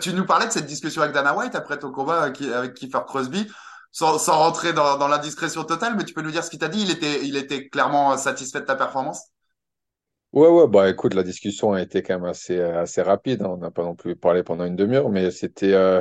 Tu 0.00 0.12
nous 0.12 0.26
parlais 0.26 0.48
de 0.48 0.50
cette 0.50 0.66
discussion 0.66 1.02
avec 1.02 1.14
Dana 1.14 1.36
White 1.36 1.54
après 1.54 1.78
ton 1.78 1.92
combat 1.92 2.22
avec 2.22 2.74
Kiefer 2.74 2.98
Crosby 3.06 3.46
sans, 3.92 4.18
sans 4.18 4.38
rentrer 4.38 4.72
dans, 4.72 4.98
dans 4.98 5.08
l'indiscrétion 5.08 5.64
totale, 5.64 5.96
mais 5.96 6.04
tu 6.04 6.14
peux 6.14 6.22
nous 6.22 6.30
dire 6.30 6.44
ce 6.44 6.50
qu'il 6.50 6.58
t'a 6.58 6.68
dit 6.68 6.82
il 6.82 6.90
était, 6.90 7.24
il 7.24 7.36
était 7.36 7.68
clairement 7.68 8.16
satisfait 8.16 8.60
de 8.60 8.66
ta 8.66 8.76
performance? 8.76 9.30
Ouais, 10.32 10.46
ouais, 10.48 10.68
bah 10.68 10.88
écoute, 10.88 11.14
la 11.14 11.24
discussion 11.24 11.72
a 11.72 11.82
été 11.82 12.02
quand 12.04 12.14
même 12.14 12.28
assez, 12.28 12.60
assez 12.60 13.02
rapide. 13.02 13.42
Hein. 13.42 13.48
On 13.50 13.56
n'a 13.56 13.72
pas 13.72 13.82
non 13.82 13.96
plus 13.96 14.14
parlé 14.14 14.44
pendant 14.44 14.64
une 14.64 14.76
demi-heure, 14.76 15.08
mais 15.10 15.32
c'était 15.32 15.72
euh, 15.74 16.00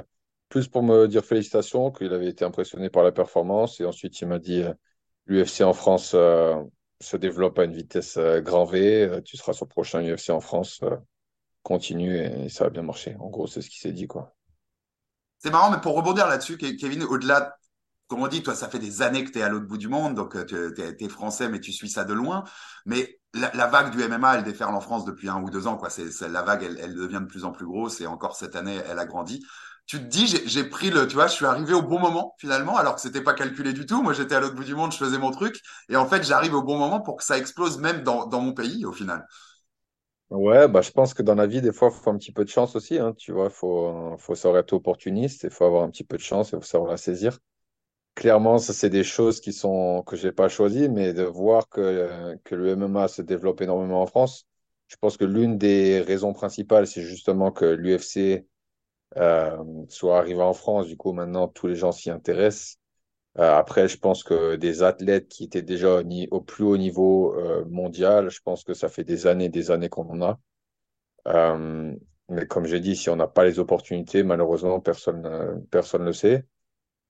plus 0.49 0.67
pour 0.67 0.83
me 0.83 1.07
dire 1.07 1.23
félicitations, 1.23 1.91
qu'il 1.91 2.13
avait 2.13 2.27
été 2.27 2.43
impressionné 2.45 2.89
par 2.89 3.03
la 3.03 3.11
performance. 3.11 3.79
Et 3.79 3.85
ensuite, 3.85 4.19
il 4.21 4.27
m'a 4.27 4.39
dit 4.39 4.61
euh, 4.63 4.73
l'UFC 5.27 5.61
en 5.61 5.73
France 5.73 6.11
euh, 6.15 6.55
se 6.99 7.17
développe 7.17 7.57
à 7.59 7.63
une 7.63 7.73
vitesse 7.73 8.17
euh, 8.17 8.41
grand 8.41 8.65
V. 8.65 9.21
tu 9.23 9.37
seras 9.37 9.53
sur 9.53 9.65
le 9.65 9.69
prochain 9.69 10.01
UFC 10.03 10.31
en 10.31 10.41
France. 10.41 10.81
continue 11.63 12.17
et 12.17 12.49
ça 12.49 12.65
a 12.65 12.69
bien 12.69 12.83
marché. 12.83 13.15
En 13.19 13.29
gros, 13.29 13.47
c'est 13.47 13.61
ce 13.61 13.69
qui 13.69 13.79
s'est 13.79 13.93
dit, 13.93 14.07
quoi. 14.07 14.35
C'est 15.37 15.51
marrant, 15.51 15.71
mais 15.71 15.79
pour 15.79 15.95
rebondir 15.95 16.27
là-dessus, 16.27 16.57
Kevin, 16.57 17.03
au-delà 17.03 17.57
comme 18.09 18.23
on 18.23 18.27
dit, 18.27 18.41
toi, 18.41 18.55
ça 18.55 18.67
fait 18.67 18.79
des 18.79 19.03
années 19.03 19.23
que 19.23 19.29
tu 19.29 19.37
es 19.37 19.43
à 19.43 19.49
l'autre 19.49 19.67
bout 19.67 19.77
du 19.77 19.87
monde, 19.87 20.15
donc 20.15 20.35
euh, 20.35 20.43
tu 20.43 21.05
es, 21.05 21.09
français, 21.09 21.47
mais 21.47 21.59
tu 21.59 21.71
suis 21.71 21.89
ça 21.89 22.05
de 22.05 22.13
loin. 22.13 22.43
Mais 22.87 23.19
la, 23.35 23.67
vague 23.67 23.91
du 23.91 24.01
MMA, 24.01 24.39
elle 24.39 24.43
déferle 24.43 24.73
en 24.73 24.81
France 24.81 25.05
depuis 25.05 25.29
un 25.29 25.39
ou 25.43 25.51
deux 25.51 25.67
ans. 25.67 25.77
Quoi. 25.77 25.91
C'est, 25.91 26.27
la 26.27 26.41
vague, 26.41 26.63
elle, 26.63 26.95
devient 26.95 27.19
de 27.21 27.27
plus 27.27 27.45
en 27.45 27.51
plus 27.51 27.67
grosse 27.67 28.01
et 28.01 28.07
encore 28.07 28.35
cette 28.35 28.55
année, 28.55 28.79
elle 28.89 28.97
a 28.97 29.05
grandi. 29.05 29.45
Tu 29.85 29.99
te 29.99 30.05
dis, 30.05 30.25
j'ai, 30.45 30.63
pris 30.63 30.89
le, 30.89 31.07
tu 31.07 31.15
vois, 31.15 31.27
je 31.27 31.33
suis 31.33 31.45
arrivé 31.45 31.73
au 31.73 31.83
bon 31.83 31.99
moment 31.99 32.33
finalement, 32.39 32.77
alors 32.77 32.95
que 32.95 33.01
c'était 33.01 33.21
pas 33.21 33.33
calculé 33.33 33.73
du 33.73 33.85
tout. 33.85 34.01
Moi, 34.01 34.13
j'étais 34.13 34.33
à 34.33 34.39
l'autre 34.39 34.55
bout 34.55 34.63
du 34.63 34.75
monde, 34.75 34.91
je 34.91 34.97
faisais 34.97 35.19
mon 35.19 35.29
truc, 35.29 35.61
et 35.87 35.95
en 35.95 36.07
fait, 36.07 36.23
j'arrive 36.23 36.55
au 36.55 36.63
bon 36.63 36.77
moment 36.79 37.01
pour 37.01 37.17
que 37.17 37.23
ça 37.23 37.37
explose 37.37 37.77
même 37.77 38.01
dans, 38.01 38.25
dans 38.25 38.41
mon 38.41 38.53
pays 38.53 38.85
au 38.85 38.91
final. 38.91 39.27
Ouais, 40.31 40.67
bah, 40.67 40.81
je 40.81 40.91
pense 40.91 41.13
que 41.13 41.23
dans 41.23 41.35
la 41.35 41.47
vie, 41.47 41.61
des 41.61 41.71
fois, 41.73 41.91
il 41.91 41.99
faut 42.03 42.09
un 42.09 42.17
petit 42.17 42.31
peu 42.31 42.43
de 42.43 42.49
chance 42.49 42.75
aussi. 42.75 42.97
Hein, 42.97 43.13
tu 43.17 43.31
vois, 43.31 43.45
il 43.45 43.51
faut, 43.51 44.15
faut 44.17 44.35
savoir 44.35 44.59
être 44.61 44.73
opportuniste, 44.73 45.43
il 45.43 45.51
faut 45.51 45.65
avoir 45.65 45.83
un 45.83 45.89
petit 45.89 46.03
peu 46.03 46.17
de 46.17 46.21
chance, 46.23 46.49
il 46.49 46.59
faut 46.59 46.61
savoir 46.65 46.89
la 46.91 46.97
saisir 46.97 47.37
clairement, 48.19 48.57
ça, 48.59 48.73
c'est 48.73 48.89
des 48.89 49.03
choses 49.05 49.39
qui 49.41 49.53
sont, 49.53 50.03
que 50.05 50.17
j'ai 50.17 50.31
pas 50.33 50.49
choisies, 50.49 50.89
mais 50.89 51.13
de 51.13 51.23
voir 51.23 51.69
que, 51.69 52.35
que 52.43 52.55
le 52.55 52.75
MMA 52.75 53.07
se 53.07 53.21
développe 53.21 53.61
énormément 53.61 54.01
en 54.01 54.07
France, 54.07 54.45
je 54.87 54.97
pense 54.97 55.17
que 55.17 55.23
l'une 55.25 55.57
des 55.57 56.01
raisons 56.01 56.33
principales, 56.33 56.85
c'est 56.87 57.03
justement 57.03 57.51
que 57.51 57.65
l'UFC 57.65 58.45
euh, 59.17 59.57
soit 59.89 60.19
arrivé 60.19 60.41
en 60.41 60.53
France. 60.53 60.87
Du 60.87 60.97
coup, 60.97 61.13
maintenant, 61.13 61.47
tous 61.47 61.67
les 61.67 61.75
gens 61.75 61.91
s'y 61.93 62.09
intéressent. 62.11 62.77
Euh, 63.39 63.53
après, 63.55 63.87
je 63.87 63.97
pense 63.99 64.23
que 64.23 64.55
des 64.57 64.83
athlètes 64.83 65.29
qui 65.29 65.45
étaient 65.45 65.61
déjà 65.63 66.01
au, 66.31 66.41
plus 66.41 66.63
haut 66.65 66.77
niveau 66.77 67.35
euh, 67.35 67.65
mondial, 67.65 68.29
je 68.29 68.41
pense 68.43 68.63
que 68.63 68.73
ça 68.73 68.89
fait 68.89 69.03
des 69.05 69.27
années 69.27 69.49
des 69.49 69.71
années 69.71 69.89
qu'on 69.89 70.09
en 70.09 70.21
a. 70.21 70.39
Mais 72.29 72.45
comme 72.47 72.65
j'ai 72.65 72.79
dit, 72.79 72.95
si 72.95 73.09
on 73.09 73.15
n'a 73.15 73.27
pas 73.27 73.43
les 73.43 73.59
opportunités, 73.59 74.23
malheureusement, 74.23 74.79
personne 74.79 75.65
personne 75.71 76.01
ne 76.01 76.07
le 76.07 76.13
sait. 76.13 76.45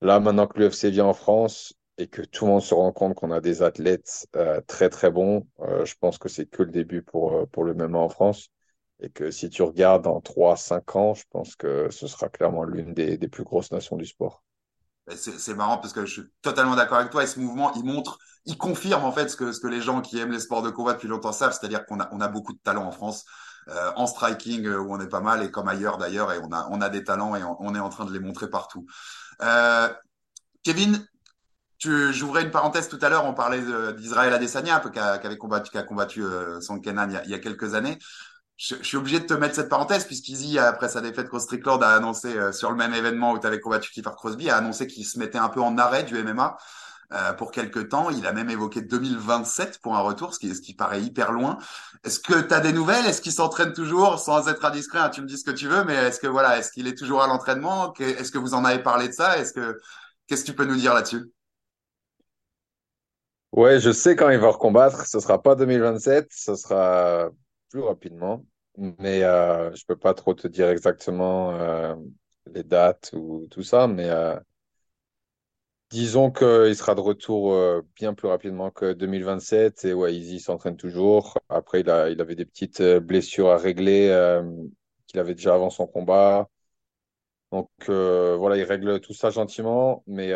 Là, 0.01 0.19
maintenant 0.19 0.45
que 0.47 0.59
l'UFC 0.59 0.89
vient 0.89 1.05
en 1.05 1.13
France, 1.13 1.73
et 1.97 2.07
que 2.07 2.21
tout 2.21 2.45
le 2.45 2.51
monde 2.51 2.61
se 2.61 2.73
rend 2.73 2.91
compte 2.93 3.15
qu'on 3.15 3.31
a 3.31 3.39
des 3.41 3.61
athlètes 3.61 4.27
euh, 4.35 4.61
très 4.67 4.89
très 4.89 5.09
bons, 5.11 5.47
euh, 5.59 5.85
je 5.85 5.95
pense 5.99 6.17
que 6.17 6.27
c'est 6.29 6.45
que 6.45 6.63
le 6.63 6.71
début 6.71 7.01
pour, 7.01 7.33
euh, 7.33 7.45
pour 7.45 7.63
le 7.65 7.71
MMA 7.73 7.99
en 7.99 8.09
France. 8.09 8.49
Et 9.01 9.09
que 9.09 9.31
si 9.31 9.49
tu 9.49 9.61
regardes 9.63 10.03
dans 10.03 10.19
3-5 10.21 10.95
ans, 10.97 11.13
je 11.13 11.23
pense 11.29 11.55
que 11.55 11.89
ce 11.89 12.07
sera 12.07 12.27
clairement 12.29 12.63
l'une 12.63 12.93
des, 12.93 13.17
des 13.17 13.27
plus 13.29 13.43
grosses 13.45 13.71
nations 13.71 13.95
du 13.97 14.05
sport. 14.05 14.43
C'est 15.15 15.53
marrant 15.53 15.77
parce 15.77 15.93
que 15.93 16.05
je 16.05 16.11
suis 16.11 16.23
totalement 16.41 16.75
d'accord 16.75 16.97
avec 16.97 17.11
toi 17.11 17.23
et 17.23 17.27
ce 17.27 17.39
mouvement, 17.39 17.73
il 17.73 17.83
montre, 17.83 18.19
il 18.45 18.57
confirme 18.57 19.03
en 19.05 19.11
fait 19.11 19.29
ce 19.29 19.35
que, 19.35 19.51
ce 19.51 19.59
que 19.59 19.67
les 19.67 19.81
gens 19.81 20.01
qui 20.01 20.19
aiment 20.19 20.31
les 20.31 20.39
sports 20.39 20.61
de 20.61 20.69
combat 20.69 20.93
depuis 20.93 21.07
longtemps 21.07 21.31
savent, 21.31 21.51
c'est-à-dire 21.51 21.85
qu'on 21.85 21.99
a, 21.99 22.09
on 22.11 22.21
a 22.21 22.27
beaucoup 22.27 22.53
de 22.53 22.59
talent 22.59 22.85
en 22.85 22.91
France, 22.91 23.25
euh, 23.69 23.91
en 23.95 24.07
striking 24.07 24.65
euh, 24.65 24.79
où 24.79 24.93
on 24.93 24.99
est 24.99 25.09
pas 25.09 25.21
mal 25.21 25.43
et 25.43 25.51
comme 25.51 25.67
ailleurs 25.67 25.97
d'ailleurs 25.97 26.31
et 26.31 26.39
on 26.39 26.51
a, 26.51 26.67
on 26.71 26.81
a 26.81 26.89
des 26.89 27.03
talents 27.03 27.35
et 27.35 27.43
on, 27.43 27.75
est 27.75 27.79
en 27.79 27.89
train 27.89 28.05
de 28.05 28.13
les 28.13 28.19
montrer 28.19 28.49
partout. 28.49 28.85
Euh, 29.41 29.89
Kevin, 30.63 31.05
J'ouvrais 31.81 32.43
une 32.43 32.51
parenthèse 32.51 32.89
tout 32.89 32.99
à 33.01 33.07
l'heure, 33.07 33.23
on 33.23 33.33
parlait 33.33 33.61
d'Israël 33.93 34.33
Adesanya, 34.33 34.81
qui, 34.81 34.99
a, 34.99 35.17
qui 35.17 35.37
combattu, 35.37 35.71
qui 35.71 35.85
combattu 35.85 36.21
il 36.21 37.29
y, 37.29 37.33
a, 37.33 37.39
quelques 37.39 37.73
années. 37.73 37.97
Je, 38.59 38.75
je, 38.75 38.83
suis 38.83 38.97
obligé 38.97 39.21
de 39.21 39.25
te 39.25 39.33
mettre 39.33 39.55
cette 39.55 39.69
parenthèse, 39.69 40.03
puisqu'Izzy, 40.03 40.59
après 40.59 40.89
sa 40.89 40.99
défaite 40.99 41.29
contre 41.29 41.43
Strickland, 41.43 41.81
a 41.81 41.95
annoncé 41.95 42.35
euh, 42.35 42.51
sur 42.51 42.69
le 42.69 42.75
même 42.75 42.93
événement 42.93 43.31
où 43.31 43.39
tu 43.39 43.47
avais 43.47 43.61
combattu 43.61 43.89
Kiefer 43.89 44.09
Crosby, 44.17 44.49
a 44.49 44.57
annoncé 44.57 44.85
qu'il 44.85 45.05
se 45.05 45.17
mettait 45.17 45.37
un 45.37 45.47
peu 45.47 45.61
en 45.61 45.77
arrêt 45.77 46.03
du 46.03 46.21
MMA 46.21 46.57
euh, 47.13 47.31
pour 47.33 47.51
quelques 47.51 47.87
temps. 47.87 48.09
Il 48.09 48.27
a 48.27 48.33
même 48.33 48.49
évoqué 48.49 48.81
2027 48.81 49.79
pour 49.81 49.95
un 49.95 50.01
retour, 50.01 50.33
ce 50.33 50.39
qui, 50.39 50.53
ce 50.53 50.59
qui 50.59 50.73
paraît 50.73 51.01
hyper 51.01 51.31
loin. 51.31 51.57
Est-ce 52.03 52.19
que 52.19 52.37
tu 52.41 52.53
as 52.53 52.59
des 52.59 52.73
nouvelles? 52.73 53.05
Est-ce 53.05 53.21
qu'il 53.21 53.31
s'entraîne 53.31 53.71
toujours 53.71 54.19
sans 54.19 54.49
être 54.49 54.65
indiscret 54.65 54.99
hein, 54.99 55.09
Tu 55.09 55.21
me 55.21 55.25
dis 55.25 55.37
ce 55.37 55.45
que 55.45 55.51
tu 55.51 55.69
veux, 55.69 55.85
mais 55.85 55.95
est-ce 55.95 56.19
que 56.19 56.27
voilà, 56.27 56.57
est-ce 56.57 56.73
qu'il 56.73 56.85
est 56.85 56.97
toujours 56.97 57.23
à 57.23 57.27
l'entraînement? 57.27 57.93
Est-ce 57.97 58.29
que 58.29 58.37
vous 58.39 58.55
en 58.55 58.65
avez 58.65 58.83
parlé 58.83 59.07
de 59.07 59.13
ça? 59.13 59.37
Est-ce 59.37 59.53
que 59.53 59.79
qu'est-ce 60.27 60.41
que 60.41 60.47
tu 60.47 60.53
peux 60.53 60.65
nous 60.65 60.75
dire 60.75 60.93
là-dessus? 60.93 61.31
Ouais, 63.53 63.79
je 63.79 63.91
sais 63.91 64.17
quand 64.17 64.29
il 64.29 64.39
va 64.39 64.49
recombattre. 64.49 65.05
Ce 65.05 65.21
sera 65.21 65.41
pas 65.41 65.55
2027, 65.55 66.27
ce 66.29 66.55
sera 66.55 67.29
plus 67.69 67.81
rapidement. 67.81 68.45
Mais 68.77 69.23
euh, 69.23 69.73
je 69.75 69.85
peux 69.85 69.97
pas 69.97 70.13
trop 70.13 70.33
te 70.33 70.47
dire 70.47 70.69
exactement 70.69 71.51
euh, 71.51 71.95
les 72.53 72.63
dates 72.63 73.11
ou 73.13 73.47
tout 73.51 73.63
ça. 73.63 73.87
Mais 73.87 74.09
euh, 74.09 74.39
disons 75.89 76.31
qu'il 76.31 76.75
sera 76.75 76.95
de 76.95 77.01
retour 77.01 77.53
euh, 77.53 77.81
bien 77.95 78.13
plus 78.13 78.27
rapidement 78.27 78.71
que 78.71 78.93
2027. 78.93 79.85
Et 79.85 79.93
ouais, 79.93 80.15
Easy 80.15 80.39
s'entraîne 80.39 80.77
toujours. 80.77 81.37
Après, 81.49 81.81
il 81.81 81.89
avait 81.89 82.35
des 82.35 82.45
petites 82.45 82.81
blessures 82.81 83.49
à 83.49 83.57
régler 83.57 84.07
qu'il 85.07 85.19
avait 85.19 85.35
déjà 85.35 85.55
avant 85.55 85.69
son 85.69 85.87
combat. 85.87 86.49
Donc 87.51 87.69
voilà, 87.87 88.57
il 88.57 88.63
règle 88.63 88.99
tout 89.01 89.13
ça 89.13 89.29
gentiment. 89.29 90.03
Mais 90.07 90.33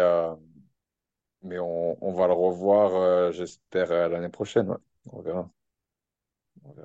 on, 1.60 2.14
va 2.14 2.28
le 2.28 2.34
revoir, 2.34 3.32
j'espère, 3.32 4.10
l'année 4.10 4.30
prochaine. 4.30 4.76
On, 5.12 5.22
verra. 5.22 5.50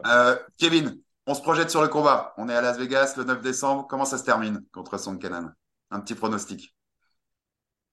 Euh, 0.07 0.37
Kevin, 0.59 1.01
on 1.27 1.35
se 1.35 1.43
projette 1.43 1.71
sur 1.71 1.83
le 1.83 1.89
combat. 1.89 2.35
On 2.37 2.49
est 2.49 2.55
à 2.55 2.61
Las 2.61 2.79
Vegas 2.79 3.15
le 3.17 3.25
9 3.25 3.41
décembre. 3.41 3.87
Comment 3.89 4.05
ça 4.05 4.19
se 4.19 4.25
termine 4.25 4.65
contre 4.73 4.99
Son 4.99 5.17
Canan 5.17 5.53
Un 5.91 6.01
petit 6.01 6.15
pronostic. 6.15 6.75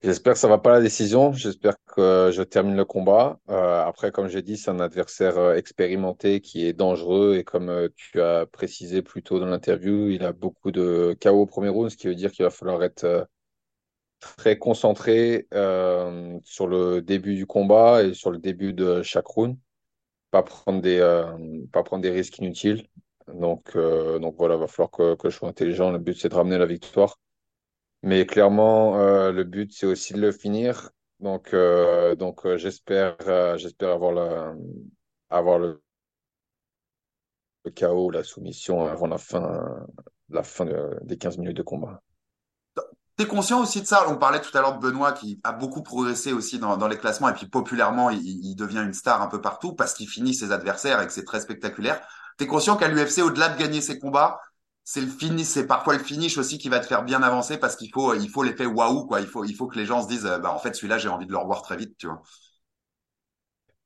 J'espère 0.01 0.34
que 0.34 0.39
ça 0.39 0.48
va 0.48 0.58
pas 0.58 0.72
la 0.72 0.82
décision. 0.82 1.34
J'espère 1.34 1.75
que 1.88 2.29
je 2.34 2.44
termine 2.44 2.75
le 2.75 2.86
combat. 2.86 3.39
Euh, 3.50 3.84
après, 3.84 4.12
comme 4.12 4.27
j'ai 4.27 4.41
dit, 4.41 4.58
c'est 4.58 4.70
un 4.70 4.79
adversaire 4.79 5.53
expérimenté 5.53 6.41
qui 6.41 6.65
est 6.65 6.74
dangereux 6.74 7.38
et 7.38 7.44
comme 7.44 7.89
tu 7.96 8.22
as 8.22 8.46
précisé 8.46 9.01
plus 9.01 9.24
tôt 9.24 9.39
dans 9.39 9.48
l'interview, 9.48 10.10
il 10.10 10.24
a 10.24 10.32
beaucoup 10.32 10.72
de 10.72 11.17
KO 11.22 11.41
au 11.41 11.46
premier 11.46 11.70
round, 11.70 11.89
ce 11.89 11.98
qui 11.98 12.08
veut 12.08 12.15
dire 12.15 12.32
qu'il 12.32 12.44
va 12.44 12.51
falloir 12.51 12.84
être 12.84 13.27
très 14.38 14.58
concentré 14.58 15.48
euh, 15.53 16.38
sur 16.44 16.67
le 16.67 17.01
début 17.01 17.36
du 17.36 17.46
combat 17.46 18.03
et 18.03 18.13
sur 18.13 18.32
le 18.32 18.38
début 18.38 18.74
de 18.74 19.01
chaque 19.03 19.27
round. 19.27 19.58
Pas 20.36 20.44
prendre 20.44 20.82
des, 20.82 21.00
euh, 21.00 21.65
pas 21.72 21.82
prendre 21.82 22.04
des 22.04 22.10
risques 22.12 22.39
inutiles. 22.39 22.89
Donc, 23.30 23.74
euh, 23.77 24.20
donc 24.20 24.36
voilà, 24.38 24.56
il 24.56 24.60
va 24.60 24.68
falloir 24.68 24.92
que, 24.92 25.15
que, 25.15 25.30
je 25.30 25.38
sois 25.38 25.48
intelligent. 25.48 25.92
Le 25.92 25.98
but, 25.98 26.20
c'est 26.20 26.27
de 26.27 26.36
ramener 26.36 26.58
la 26.58 26.65
victoire. 26.65 27.18
Mais 28.04 28.25
clairement, 28.25 29.00
euh, 29.00 29.32
le 29.32 29.46
but, 29.46 29.72
c'est 29.72 29.86
aussi 29.86 30.13
de 30.13 30.20
le 30.20 30.34
finir. 30.34 30.92
Donc, 31.22 31.56
donc 32.20 32.46
j'espère, 32.58 33.15
j'espère 33.58 33.92
avoir, 33.92 34.12
la, 34.12 34.54
avoir 35.30 35.58
le, 35.58 35.82
le 37.63 37.72
chaos, 37.72 38.12
la 38.12 38.25
soumission 38.25 38.86
avant 38.86 39.08
la 39.08 39.18
fin, 39.18 39.88
la 40.28 40.43
fin 40.43 40.65
de, 40.65 41.00
des 41.04 41.17
15 41.17 41.38
minutes 41.38 41.56
de 41.56 41.63
combat. 41.63 42.02
T'es 43.17 43.28
conscient 43.28 43.62
aussi 43.62 43.82
de 43.82 43.88
ça? 43.88 44.10
On 44.10 44.17
parlait 44.17 44.41
tout 44.41 44.56
à 44.58 44.62
l'heure 44.62 44.78
de 44.78 44.82
Benoît 44.82 45.13
qui 45.13 45.39
a 45.43 45.54
beaucoup 45.54 45.82
progressé 45.82 46.34
aussi 46.34 46.60
dans, 46.60 46.88
les 46.88 46.97
classements 46.97 47.30
et 47.30 47.34
puis 47.34 47.47
populairement, 47.47 48.10
il, 48.10 48.19
il, 48.21 48.56
devient 48.56 48.84
une 48.86 48.93
star 48.93 49.21
un 49.21 49.28
peu 49.28 49.39
partout 49.39 49.73
parce 49.73 49.93
qu'il 49.93 50.10
finit 50.10 50.34
ses 50.34 50.51
adversaires 50.51 51.01
et 51.01 51.08
que 51.08 51.13
c'est 51.13 51.23
très 51.23 51.39
spectaculaire. 51.39 52.01
T'es 52.38 52.45
conscient 52.45 52.75
qu'à 52.75 52.89
l'UFC, 52.89 53.19
au-delà 53.19 53.49
de 53.49 53.58
gagner 53.58 53.80
ses 53.80 53.99
combats, 53.99 54.41
c'est 54.84 55.01
le 55.01 55.08
finish, 55.08 55.47
c'est 55.47 55.65
parfois 55.65 55.93
le 55.93 56.04
finish 56.04 56.38
aussi 56.38 56.58
qui 56.58 56.67
va 56.67 56.80
te 56.80 56.86
faire 56.86 57.04
bien 57.04 57.23
avancer 57.23 57.58
parce 57.58 57.78
qu'il 57.78 57.91
faut, 57.91 58.13
il 58.13 58.30
faut 58.30 58.43
l'effet 58.43 58.65
waouh 58.65 59.06
quoi. 59.06 59.21
Il 59.21 59.28
faut, 59.28 59.45
il 59.45 59.56
faut 59.56 59.67
que 59.67 59.80
les 59.80 59.86
gens 59.86 60.04
se 60.04 60.08
disent, 60.10 60.30
bah 60.43 60.51
en 60.51 60.60
fait 60.60 60.75
celui-là 60.75 60.97
j'ai 60.97 61.10
envie 61.10 61.25
de 61.25 61.32
le 61.32 61.38
revoir 61.38 61.62
très 61.62 61.78
vite, 61.78 61.97
tu 61.97 62.08
vois. 62.08 62.21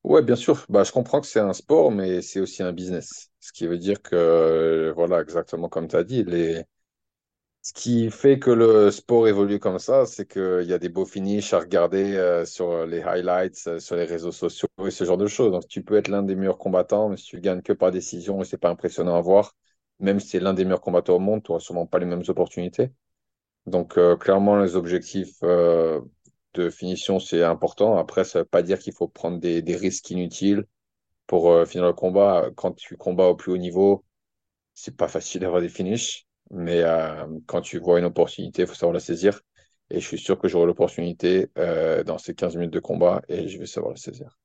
Ouais, 0.03 0.21
bien 0.21 0.35
sûr. 0.35 0.65
Bah, 0.69 0.83
je 0.83 0.91
comprends 0.91 1.19
que 1.21 1.27
c'est 1.27 1.39
un 1.39 1.53
sport, 1.53 1.91
mais 1.91 2.21
c'est 2.21 2.39
aussi 2.39 2.63
un 2.63 2.71
business. 2.71 3.29
Ce 3.39 3.51
qui 3.51 3.67
veut 3.67 3.77
dire 3.77 4.01
que, 4.01 4.93
voilà, 4.95 5.21
exactement 5.21 5.67
comme 5.69 5.87
tu 5.87 5.95
as 5.95 6.03
dit, 6.03 6.23
les, 6.23 6.63
ce 7.61 7.73
qui 7.73 8.09
fait 8.09 8.39
que 8.39 8.51
le 8.51 8.89
sport 8.91 9.27
évolue 9.27 9.59
comme 9.59 9.79
ça, 9.79 10.05
c'est 10.05 10.25
qu'il 10.27 10.63
y 10.65 10.73
a 10.73 10.79
des 10.79 10.89
beaux 10.89 11.05
finishes 11.05 11.53
à 11.53 11.59
regarder 11.59 12.15
euh, 12.15 12.45
sur 12.45 12.85
les 12.85 13.01
highlights, 13.01 13.67
euh, 13.67 13.79
sur 13.79 13.95
les 13.95 14.05
réseaux 14.05 14.31
sociaux 14.31 14.69
et 14.85 14.91
ce 14.91 15.03
genre 15.03 15.17
de 15.17 15.27
choses. 15.27 15.51
Donc, 15.51 15.67
tu 15.67 15.83
peux 15.83 15.97
être 15.97 16.07
l'un 16.07 16.23
des 16.23 16.35
meilleurs 16.35 16.57
combattants, 16.57 17.09
mais 17.09 17.17
si 17.17 17.25
tu 17.25 17.41
gagnes 17.41 17.61
que 17.61 17.73
par 17.73 17.91
décision 17.91 18.41
et 18.41 18.45
c'est 18.45 18.57
pas 18.57 18.69
impressionnant 18.69 19.15
à 19.15 19.21
voir, 19.21 19.55
même 19.99 20.19
si 20.19 20.29
tu 20.29 20.37
es 20.37 20.39
l'un 20.39 20.53
des 20.53 20.63
meilleurs 20.65 20.81
combattants 20.81 21.15
au 21.15 21.19
monde, 21.19 21.43
tu 21.43 21.51
n'auras 21.51 21.59
sûrement 21.61 21.85
pas 21.85 21.99
les 21.99 22.05
mêmes 22.05 22.23
opportunités. 22.27 22.91
Donc, 23.67 23.97
euh, 23.97 24.17
clairement, 24.17 24.57
les 24.57 24.75
objectifs 24.75 25.41
de 25.41 26.69
finition, 26.69 27.19
c'est 27.19 27.43
important. 27.43 27.97
Après, 27.97 28.23
ça 28.23 28.39
veut 28.39 28.45
pas 28.45 28.63
dire 28.63 28.79
qu'il 28.79 28.93
faut 28.93 29.07
prendre 29.07 29.39
des, 29.39 29.61
des, 29.61 29.75
risques 29.75 30.09
inutiles 30.11 30.65
pour 31.27 31.65
finir 31.67 31.85
le 31.87 31.93
combat. 31.93 32.49
Quand 32.55 32.73
tu 32.73 32.97
combats 32.97 33.27
au 33.27 33.35
plus 33.35 33.51
haut 33.53 33.57
niveau, 33.57 34.05
c'est 34.73 34.97
pas 34.97 35.07
facile 35.07 35.41
d'avoir 35.41 35.61
des 35.61 35.69
finishes. 35.69 36.28
Mais 36.51 36.81
euh, 36.83 37.25
quand 37.45 37.61
tu 37.61 37.79
vois 37.79 37.99
une 37.99 38.05
opportunité, 38.05 38.63
il 38.63 38.67
faut 38.67 38.73
savoir 38.73 38.93
la 38.93 38.99
saisir. 38.99 39.41
Et 39.91 39.99
je 39.99 40.05
suis 40.05 40.17
sûr 40.17 40.37
que 40.37 40.47
j'aurai 40.47 40.65
l'opportunité 40.65 41.49
euh, 41.57 42.03
dans 42.03 42.17
ces 42.17 42.35
15 42.35 42.55
minutes 42.55 42.73
de 42.73 42.79
combat 42.79 43.21
et 43.27 43.47
je 43.47 43.57
vais 43.57 43.65
savoir 43.65 43.93
la 43.93 43.97
saisir. 43.97 44.37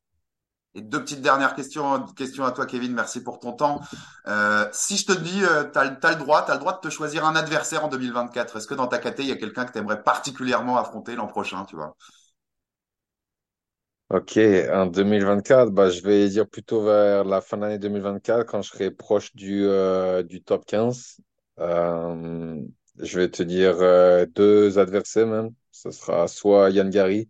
Et 0.74 0.80
deux 0.80 1.00
petites 1.00 1.20
dernières 1.20 1.54
questions, 1.54 2.04
questions 2.16 2.44
à 2.44 2.50
toi, 2.50 2.66
Kevin. 2.66 2.92
Merci 2.94 3.22
pour 3.22 3.38
ton 3.38 3.52
temps. 3.52 3.80
Euh, 4.26 4.66
si 4.72 4.96
je 4.96 5.06
te 5.06 5.12
dis, 5.12 5.40
tu 5.40 5.78
as, 5.78 5.84
le 5.84 6.18
droit, 6.18 6.44
tu 6.44 6.50
as 6.50 6.54
le 6.54 6.60
droit 6.60 6.74
de 6.74 6.80
te 6.80 6.88
choisir 6.88 7.24
un 7.24 7.36
adversaire 7.36 7.84
en 7.84 7.88
2024. 7.88 8.56
Est-ce 8.56 8.66
que 8.66 8.74
dans 8.74 8.88
ta 8.88 8.98
KT, 8.98 9.20
il 9.20 9.28
y 9.28 9.32
a 9.32 9.36
quelqu'un 9.36 9.66
que 9.66 9.72
tu 9.72 9.78
aimerais 9.78 10.02
particulièrement 10.02 10.76
affronter 10.76 11.14
l'an 11.14 11.28
prochain, 11.28 11.64
tu 11.64 11.76
vois? 11.76 11.94
Ok, 14.10 14.38
en 14.72 14.86
2024, 14.86 15.70
bah, 15.72 15.90
je 15.90 16.02
vais 16.02 16.28
dire 16.28 16.46
plutôt 16.46 16.84
vers 16.84 17.24
la 17.24 17.40
fin 17.40 17.56
de 17.56 17.62
l'année 17.62 17.78
2024, 17.78 18.44
quand 18.44 18.62
je 18.62 18.70
serai 18.70 18.90
proche 18.90 19.34
du, 19.34 19.64
euh, 19.64 20.22
du 20.22 20.42
top 20.42 20.64
15. 20.66 21.20
Euh, 21.60 22.60
je 22.98 23.20
vais 23.20 23.30
te 23.30 23.42
dire 23.42 23.76
euh, 23.80 24.26
deux 24.26 24.78
adversaires 24.78 25.26
même. 25.26 25.50
Ce 25.70 25.90
sera 25.90 26.28
soit 26.28 26.70
Yann 26.70 26.90
Gary, 26.90 27.28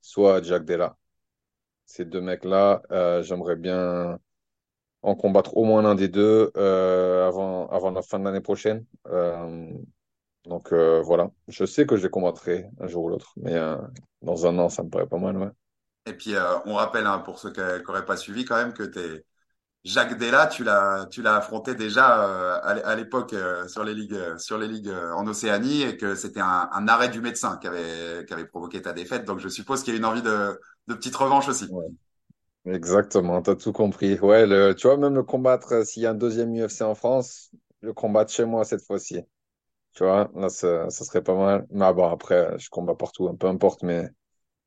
soit 0.00 0.42
Jack 0.42 0.64
Della. 0.64 0.96
Ces 1.86 2.04
deux 2.04 2.20
mecs-là, 2.20 2.82
euh, 2.90 3.22
j'aimerais 3.22 3.56
bien 3.56 4.18
en 5.02 5.14
combattre 5.14 5.56
au 5.56 5.64
moins 5.64 5.82
l'un 5.82 5.94
des 5.94 6.08
deux 6.08 6.50
avant, 6.54 7.68
la 7.90 8.02
fin 8.02 8.18
de 8.18 8.24
l'année 8.24 8.40
prochaine. 8.40 8.84
Donc 10.44 10.72
voilà, 10.72 11.30
je 11.48 11.64
sais 11.64 11.86
que 11.86 11.96
je 11.96 12.04
les 12.04 12.10
combattrai 12.10 12.66
un 12.80 12.86
jour 12.86 13.04
ou 13.04 13.08
l'autre, 13.10 13.32
mais 13.36 13.54
dans 14.22 14.46
un 14.46 14.58
an, 14.58 14.68
ça 14.68 14.82
me 14.82 14.88
paraît 14.88 15.06
pas 15.06 15.18
mal. 15.18 15.36
Ouais. 15.36 15.50
Et 16.06 16.14
puis, 16.14 16.34
on 16.64 16.74
rappelle, 16.74 17.06
hein, 17.06 17.18
pour 17.18 17.38
ceux 17.38 17.52
qui 17.52 17.60
n'auraient 17.60 18.06
pas 18.06 18.16
suivi 18.16 18.44
quand 18.44 18.56
même, 18.56 18.72
que 18.72 18.82
tu 18.82 18.98
es 18.98 19.24
Jacques 19.84 20.16
Della, 20.16 20.46
tu 20.46 20.64
l'as, 20.64 21.06
tu 21.10 21.20
l'as 21.20 21.36
affronté 21.36 21.74
déjà 21.74 22.26
euh, 22.26 22.58
à 22.62 22.96
l'époque 22.96 23.34
euh, 23.34 23.68
sur 23.68 23.84
les 23.84 23.92
ligues, 23.92 24.18
sur 24.38 24.56
les 24.56 24.88
euh, 24.88 25.12
en 25.14 25.26
Océanie, 25.26 25.82
et 25.82 25.96
que 25.98 26.14
c'était 26.14 26.40
un, 26.40 26.88
arrêt 26.88 27.10
du 27.10 27.20
médecin 27.20 27.58
qui 27.58 27.66
avait, 27.66 28.24
qui 28.24 28.32
avait 28.32 28.46
provoqué 28.46 28.80
ta 28.80 28.94
défaite. 28.94 29.26
Donc 29.26 29.40
je 29.40 29.48
suppose 29.48 29.82
qu'il 29.82 29.92
y 29.92 29.96
a 29.96 29.98
une 29.98 30.06
envie 30.06 30.22
de, 30.22 30.58
petite 30.86 31.14
revanche 31.14 31.48
aussi. 31.48 31.68
Exactement, 32.64 33.42
t'as 33.42 33.56
tout 33.56 33.72
compris. 33.72 34.18
Ouais, 34.20 34.46
le, 34.46 34.72
tu 34.72 34.86
vois, 34.86 34.96
même 34.96 35.14
le 35.14 35.22
combattre, 35.22 35.84
s'il 35.84 36.02
y 36.02 36.06
a 36.06 36.12
un 36.12 36.14
deuxième 36.14 36.54
UFC 36.54 36.80
en 36.80 36.94
France, 36.94 37.50
le 37.82 37.92
combattre 37.92 38.32
chez 38.32 38.46
moi 38.46 38.64
cette 38.64 38.86
fois-ci. 38.86 39.20
Tu 39.92 40.04
vois, 40.04 40.30
là, 40.34 40.48
ça, 40.48 40.88
ça 40.88 41.04
serait 41.04 41.22
pas 41.22 41.34
mal. 41.36 41.66
Mais 41.70 41.92
bon, 41.92 42.08
après, 42.08 42.58
je 42.58 42.70
combats 42.70 42.94
partout, 42.94 43.32
peu 43.34 43.48
importe, 43.48 43.82
mais 43.82 44.08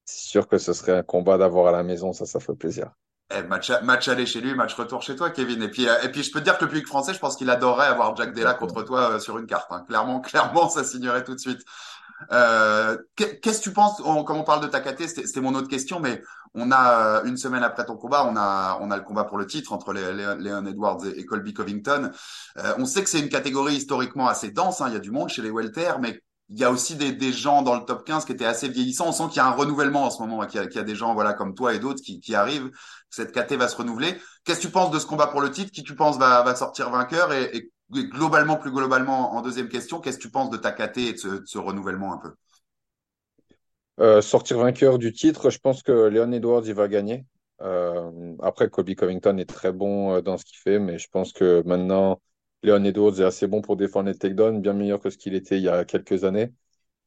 c'est 0.06 0.30
sûr 0.30 0.48
que 0.48 0.60
ce 0.60 0.74
serait 0.74 0.94
un 0.94 1.04
combat 1.04 1.40
d'avoir 1.40 1.68
à 1.68 1.72
la 1.72 1.84
maison, 1.84 2.14
ça, 2.14 2.28
ça 2.28 2.40
fait 2.40 2.56
plaisir. 2.56 2.92
Eh, 3.30 3.44
match, 3.44 3.72
match 3.84 4.08
aller 4.08 4.26
chez 4.26 4.40
lui, 4.40 4.56
match 4.56 4.74
retour 4.76 5.02
chez 5.02 5.16
toi, 5.16 5.30
Kevin. 5.32 5.62
Et 5.62 5.70
puis, 5.70 5.88
euh, 5.90 6.02
et 6.02 6.10
puis 6.10 6.24
je 6.24 6.32
peux 6.32 6.40
te 6.40 6.46
dire 6.46 6.58
que 6.58 6.64
le 6.64 6.70
public 6.70 6.88
français, 6.88 7.14
je 7.14 7.20
pense 7.20 7.36
qu'il 7.36 7.50
adorerait 7.50 7.88
avoir 7.88 8.16
Jack 8.16 8.34
Della 8.34 8.54
contre 8.54 8.84
toi 8.84 9.12
euh, 9.12 9.20
sur 9.20 9.38
une 9.38 9.48
carte. 9.48 9.68
Hein. 9.70 9.84
Clairement, 9.86 10.22
clairement, 10.22 10.70
ça 10.70 10.84
signerait 10.86 11.24
tout 11.26 11.34
de 11.34 11.40
suite. 11.40 11.62
Euh, 12.32 12.98
Qu'est-ce 13.16 13.60
que 13.60 13.64
tu 13.64 13.74
penses, 13.74 14.02
on, 14.04 14.24
comme 14.24 14.38
on 14.38 14.44
parle 14.44 14.62
de 14.62 14.68
ta 14.68 14.80
KT, 14.80 15.08
c'était 15.08 15.42
mon 15.42 15.54
autre 15.56 15.68
question, 15.68 16.00
mais 16.00 16.22
on 16.54 16.72
a 16.72 17.22
une 17.26 17.38
semaine 17.38 17.64
après 17.64 17.86
ton 17.86 17.96
combat, 17.96 18.26
on 18.26 18.36
a, 18.36 18.80
on 18.82 18.90
a 18.90 18.98
le 18.98 19.04
combat 19.04 19.24
pour 19.26 19.38
le 19.38 19.46
titre 19.46 19.74
entre 19.74 19.94
Leon 19.94 20.66
Edwards 20.66 21.06
et, 21.06 21.26
Colby 21.26 21.54
Covington. 21.54 22.12
Euh, 22.58 22.74
on 22.80 22.86
sait 22.86 23.04
que 23.04 23.10
c'est 23.10 23.20
une 23.20 23.30
catégorie 23.30 23.76
historiquement 23.76 24.28
assez 24.28 24.52
dense, 24.52 24.82
hein, 24.82 24.88
il 24.88 24.94
y 24.94 24.98
a 24.98 25.00
du 25.00 25.12
monde 25.12 25.30
chez 25.30 25.42
les 25.42 25.52
welter, 25.52 25.94
mais 26.00 26.22
il 26.50 26.60
y 26.60 26.64
a 26.64 26.72
aussi 26.72 26.96
des, 26.96 27.32
gens 27.34 27.62
dans 27.62 27.76
le 27.76 27.84
top 27.84 28.06
15 28.06 28.24
qui 28.26 28.32
étaient 28.32 28.46
assez 28.46 28.70
vieillissants. 28.70 29.10
On 29.10 29.12
sent 29.12 29.24
qu'il 29.30 29.38
y 29.38 29.40
a 29.40 29.48
un 29.48 29.52
renouvellement 29.52 30.06
en 30.06 30.10
ce 30.10 30.22
moment, 30.22 30.46
qu'il 30.46 30.62
y, 30.62 30.78
a 30.78 30.84
des 30.84 30.96
gens 30.96 31.14
voilà 31.14 31.34
comme 31.34 31.54
toi 31.54 31.74
et 31.74 31.80
d'autres 31.80 32.02
qui, 32.02 32.36
arrivent. 32.36 32.72
Cette 33.10 33.34
KT 33.34 33.54
va 33.56 33.68
se 33.68 33.76
renouveler. 33.76 34.16
Qu'est-ce 34.46 34.60
que 34.60 34.68
tu 34.68 34.72
penses 34.72 34.92
de 34.92 35.00
ce 35.00 35.06
combat 35.06 35.28
pour 35.28 35.42
le 35.42 35.52
titre? 35.52 35.72
Qui 35.72 35.84
tu 35.84 35.96
penses 35.96 36.18
va, 36.18 36.44
va 36.44 36.56
sortir 36.56 36.90
vainqueur? 36.90 37.34
Et, 37.34 37.70
globalement, 37.92 38.58
plus 38.58 38.72
globalement, 38.72 39.34
en 39.34 39.42
deuxième 39.42 39.70
question, 39.70 40.00
qu'est-ce 40.00 40.18
que 40.18 40.24
tu 40.24 40.30
penses 40.30 40.50
de 40.50 40.58
ta 40.58 40.72
KT 40.72 40.98
et 40.98 41.14
de 41.14 41.44
ce, 41.46 41.58
renouvellement 41.58 42.14
un 42.14 42.18
peu? 42.18 42.32
Euh, 44.00 44.22
Sortir 44.22 44.58
vainqueur 44.60 45.00
du 45.00 45.12
titre, 45.12 45.50
je 45.50 45.58
pense 45.58 45.82
que 45.84 45.92
Leon 45.92 46.32
Edwards 46.32 46.64
il 46.66 46.74
va 46.74 46.88
gagner. 46.88 47.26
Euh, 47.62 48.36
après, 48.42 48.70
Kobe 48.70 48.94
Covington 48.94 49.38
est 49.38 49.50
très 49.50 49.72
bon 49.72 50.16
euh, 50.16 50.22
dans 50.22 50.38
ce 50.38 50.46
qu'il 50.46 50.58
fait, 50.58 50.80
mais 50.80 51.00
je 51.00 51.08
pense 51.10 51.34
que 51.34 51.64
maintenant 51.66 52.22
Leon 52.64 52.84
Edwards 52.84 53.20
est 53.22 53.24
assez 53.24 53.48
bon 53.48 53.62
pour 53.62 53.78
défendre 53.78 54.10
les 54.10 54.18
takedowns, 54.18 54.62
bien 54.62 54.74
meilleur 54.74 55.00
que 55.00 55.10
ce 55.10 55.18
qu'il 55.18 55.36
était 55.36 55.58
il 55.58 55.64
y 55.64 55.70
a 55.70 55.86
quelques 55.86 56.24
années. 56.24 56.54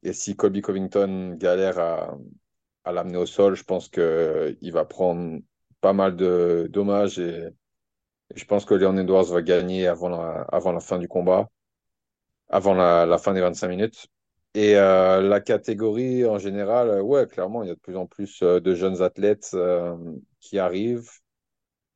Et 0.03 0.13
si 0.13 0.37
Kobe 0.37 0.61
Covington 0.61 1.37
galère 1.37 1.79
à, 1.79 2.93
l'amener 2.93 3.19
au 3.19 3.27
sol, 3.27 3.55
je 3.55 3.65
pense 3.65 3.89
qu'il 3.89 4.73
va 4.73 4.85
prendre 4.85 5.41
pas 5.81 5.93
mal 5.93 6.17
de 6.17 6.69
dommages 6.71 7.19
et, 7.19 7.51
je 8.35 8.45
pense 8.45 8.65
que 8.65 8.75
Leon 8.75 8.97
Edwards 8.97 9.25
va 9.25 9.43
gagner 9.43 9.87
avant 9.87 10.09
la, 10.09 10.81
fin 10.81 10.99
du 10.99 11.09
combat, 11.09 11.49
avant 12.49 12.75
la, 12.75 13.19
fin 13.19 13.33
des 13.33 13.41
25 13.41 13.69
minutes. 13.69 14.07
Et 14.55 14.77
euh, 14.77 15.21
la 15.21 15.41
catégorie 15.41 16.27
en 16.27 16.39
général, 16.39 17.03
ouais, 17.03 17.27
clairement, 17.27 17.63
il 17.63 17.69
y 17.69 17.71
a 17.71 17.75
de 17.75 17.81
plus 17.81 17.97
en 17.97 18.07
plus 18.07 18.43
euh, 18.43 18.61
de 18.61 18.75
jeunes 18.75 19.01
athlètes 19.03 19.51
euh, 19.55 19.97
qui 20.41 20.59
arrivent. 20.59 21.11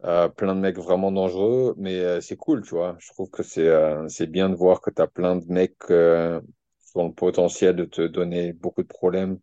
Euh, 0.05 0.29
plein 0.29 0.55
de 0.55 0.61
mecs 0.61 0.77
vraiment 0.79 1.11
dangereux, 1.13 1.75
mais 1.79 1.99
euh, 2.01 2.21
c'est 2.21 2.37
cool, 2.37 2.63
tu 2.63 2.75
vois. 2.75 2.95
Je 2.99 3.09
trouve 3.13 3.31
que 3.31 3.43
c'est 3.43 3.67
euh, 3.69 4.07
c'est 4.09 4.27
bien 4.27 4.51
de 4.51 4.55
voir 4.55 4.83
que 4.83 4.91
tu 4.91 5.01
as 5.01 5.07
plein 5.07 5.37
de 5.37 5.47
mecs 5.51 5.79
qui 5.79 5.93
ont 6.97 7.09
le 7.09 7.15
potentiel 7.15 7.75
de 7.77 7.85
te 7.87 8.03
donner 8.03 8.53
beaucoup 8.53 8.83
de 8.83 8.89
problèmes. 8.89 9.39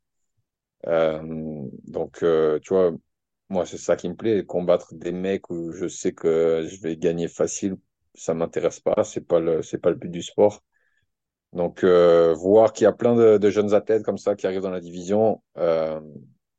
donc, 0.86 2.24
tu 2.64 2.74
vois, 2.74 2.92
moi, 3.50 3.66
c'est 3.66 3.78
ça 3.78 3.96
qui 3.96 4.10
me 4.10 4.16
plaît, 4.16 4.46
combattre 4.46 4.94
des 4.96 5.12
mecs 5.12 5.50
où 5.50 5.72
je 5.74 5.88
sais 5.88 6.14
que 6.14 6.68
je 6.70 6.82
vais 6.82 6.98
gagner 6.98 7.28
facile, 7.28 7.78
ça 8.16 8.34
m'intéresse 8.34 8.80
pas, 8.80 9.04
c'est 9.04 9.22
pas 9.28 9.40
le 9.40 9.62
c'est 9.64 9.80
pas 9.80 9.90
le 9.90 9.96
but 9.98 10.10
du 10.10 10.22
sport. 10.22 10.62
Donc, 11.54 11.84
voir 11.84 12.74
qu'il 12.74 12.86
y 12.86 12.88
a 12.88 12.94
plein 12.94 13.16
de, 13.16 13.38
de, 13.38 13.50
jeunes 13.50 13.74
athlètes 13.74 14.04
comme 14.04 14.18
ça 14.18 14.36
qui 14.36 14.48
arrivent 14.48 14.62
dans 14.62 14.72
la 14.72 14.82
division, 14.82 15.42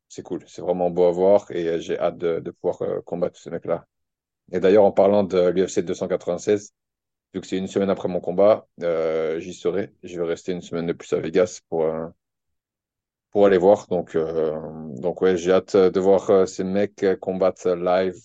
c'est 0.08 0.22
cool, 0.22 0.44
c'est 0.48 0.62
vraiment 0.62 0.90
beau 0.90 1.04
à 1.04 1.12
voir 1.12 1.50
et 1.50 1.80
j'ai 1.80 1.98
hâte 1.98 2.18
de, 2.18 2.40
de 2.40 2.50
pouvoir 2.50 2.78
combattre 3.04 3.38
ces 3.38 3.50
mecs-là. 3.50 3.86
Et 4.50 4.60
d'ailleurs, 4.60 4.84
en 4.84 4.92
parlant 4.92 5.22
de 5.22 5.48
l'UFC 5.48 5.80
296, 5.80 6.72
vu 7.34 7.40
que 7.40 7.46
c'est 7.46 7.56
une 7.56 7.68
semaine 7.68 7.90
après 7.90 8.08
mon 8.08 8.20
combat, 8.20 8.66
euh, 8.82 9.38
j'y 9.40 9.54
serai. 9.54 9.92
Je 10.02 10.20
vais 10.20 10.26
rester 10.26 10.52
une 10.52 10.62
semaine 10.62 10.86
de 10.86 10.92
plus 10.92 11.12
à 11.12 11.20
Vegas 11.20 11.60
pour, 11.68 11.84
euh, 11.84 12.08
pour 13.30 13.46
aller 13.46 13.58
voir. 13.58 13.86
Donc, 13.86 14.14
euh, 14.14 14.58
donc 14.96 15.22
ouais, 15.22 15.36
j'ai 15.36 15.52
hâte 15.52 15.76
de 15.76 16.00
voir 16.00 16.28
euh, 16.30 16.46
ces 16.46 16.64
mecs 16.64 17.04
combattre 17.20 17.70
live. 17.70 18.16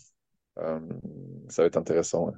Ça 0.58 1.62
va 1.62 1.66
être 1.66 1.78
intéressant. 1.78 2.26
Ouais. 2.26 2.34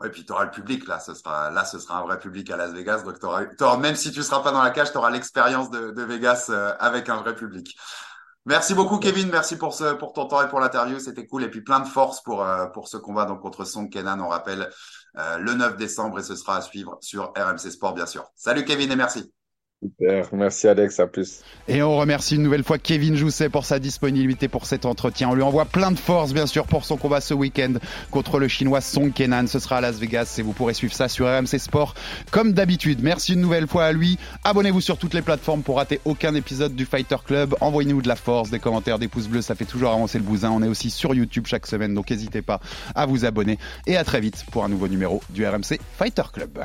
Ouais, 0.00 0.10
puis 0.10 0.26
tu 0.26 0.32
auras 0.32 0.44
le 0.44 0.50
public 0.50 0.86
là, 0.88 0.98
ce 0.98 1.14
sera 1.14 1.50
là, 1.50 1.64
ce 1.64 1.78
sera 1.78 2.00
un 2.00 2.02
vrai 2.02 2.18
public 2.18 2.50
à 2.50 2.56
Las 2.56 2.72
Vegas, 2.72 3.04
donc 3.04 3.20
t'auras, 3.20 3.46
t'auras, 3.56 3.78
même 3.78 3.94
si 3.94 4.10
tu 4.10 4.24
seras 4.24 4.42
pas 4.42 4.50
dans 4.50 4.62
la 4.62 4.70
cage, 4.70 4.90
tu 4.90 4.98
auras 4.98 5.10
l'expérience 5.10 5.70
de, 5.70 6.02
Vegas 6.02 6.50
avec 6.80 7.08
un 7.08 7.16
vrai 7.18 7.34
public. 7.34 7.74
Merci 8.46 8.74
beaucoup 8.74 8.98
Kevin, 8.98 9.30
merci 9.30 9.56
pour 9.56 9.72
ce 9.72 9.94
pour 9.94 10.12
ton 10.12 10.26
temps 10.26 10.42
et 10.42 10.48
pour 10.48 10.60
l'interview, 10.60 10.98
c'était 10.98 11.26
cool. 11.26 11.44
Et 11.44 11.48
puis 11.48 11.62
plein 11.62 11.80
de 11.80 11.86
force 11.86 12.22
pour 12.22 12.44
euh, 12.44 12.66
pour 12.66 12.88
ce 12.88 12.98
combat 12.98 13.24
donc 13.24 13.40
contre 13.40 13.64
Song 13.64 13.88
Kenan, 13.88 14.20
on 14.20 14.28
rappelle 14.28 14.68
euh, 15.16 15.38
le 15.38 15.54
9 15.54 15.76
décembre. 15.76 16.18
Et 16.18 16.22
ce 16.22 16.36
sera 16.36 16.56
à 16.56 16.60
suivre 16.60 16.98
sur 17.00 17.32
RMC 17.36 17.70
Sport 17.70 17.94
bien 17.94 18.06
sûr. 18.06 18.26
Salut 18.34 18.64
Kevin 18.64 18.92
et 18.92 18.96
merci. 18.96 19.32
Super, 19.84 20.28
merci 20.32 20.66
Alex, 20.66 20.98
à 20.98 21.06
plus. 21.06 21.42
Et 21.68 21.82
on 21.82 21.98
remercie 21.98 22.36
une 22.36 22.42
nouvelle 22.42 22.64
fois 22.64 22.78
Kevin 22.78 23.16
Jousset 23.16 23.50
pour 23.50 23.66
sa 23.66 23.78
disponibilité 23.78 24.48
pour 24.48 24.64
cet 24.64 24.86
entretien. 24.86 25.28
On 25.28 25.34
lui 25.34 25.42
envoie 25.42 25.66
plein 25.66 25.90
de 25.90 25.98
force, 25.98 26.32
bien 26.32 26.46
sûr, 26.46 26.64
pour 26.64 26.86
son 26.86 26.96
combat 26.96 27.20
ce 27.20 27.34
week-end 27.34 27.74
contre 28.10 28.38
le 28.38 28.48
chinois 28.48 28.80
Song 28.80 29.12
Kenan. 29.12 29.46
Ce 29.46 29.58
sera 29.58 29.76
à 29.76 29.80
Las 29.82 29.98
Vegas 29.98 30.36
et 30.38 30.42
vous 30.42 30.54
pourrez 30.54 30.72
suivre 30.72 30.94
ça 30.94 31.08
sur 31.08 31.26
RMC 31.26 31.58
Sport 31.58 31.94
comme 32.30 32.54
d'habitude. 32.54 33.00
Merci 33.02 33.34
une 33.34 33.42
nouvelle 33.42 33.68
fois 33.68 33.84
à 33.84 33.92
lui. 33.92 34.18
Abonnez-vous 34.44 34.80
sur 34.80 34.96
toutes 34.96 35.12
les 35.12 35.20
plateformes 35.20 35.62
pour 35.62 35.76
rater 35.76 36.00
aucun 36.06 36.34
épisode 36.34 36.74
du 36.74 36.86
Fighter 36.86 37.16
Club. 37.22 37.54
Envoyez-nous 37.60 38.00
de 38.00 38.08
la 38.08 38.16
force, 38.16 38.48
des 38.48 38.60
commentaires, 38.60 38.98
des 38.98 39.08
pouces 39.08 39.28
bleus, 39.28 39.42
ça 39.42 39.54
fait 39.54 39.66
toujours 39.66 39.90
avancer 39.90 40.16
le 40.16 40.24
bousin. 40.24 40.50
On 40.50 40.62
est 40.62 40.68
aussi 40.68 40.88
sur 40.88 41.14
YouTube 41.14 41.44
chaque 41.46 41.66
semaine, 41.66 41.92
donc 41.92 42.10
n'hésitez 42.10 42.40
pas 42.40 42.60
à 42.94 43.04
vous 43.04 43.26
abonner. 43.26 43.58
Et 43.86 43.98
à 43.98 44.04
très 44.04 44.20
vite 44.20 44.46
pour 44.50 44.64
un 44.64 44.70
nouveau 44.70 44.88
numéro 44.88 45.20
du 45.28 45.46
RMC 45.46 45.78
Fighter 45.98 46.22
Club. 46.32 46.64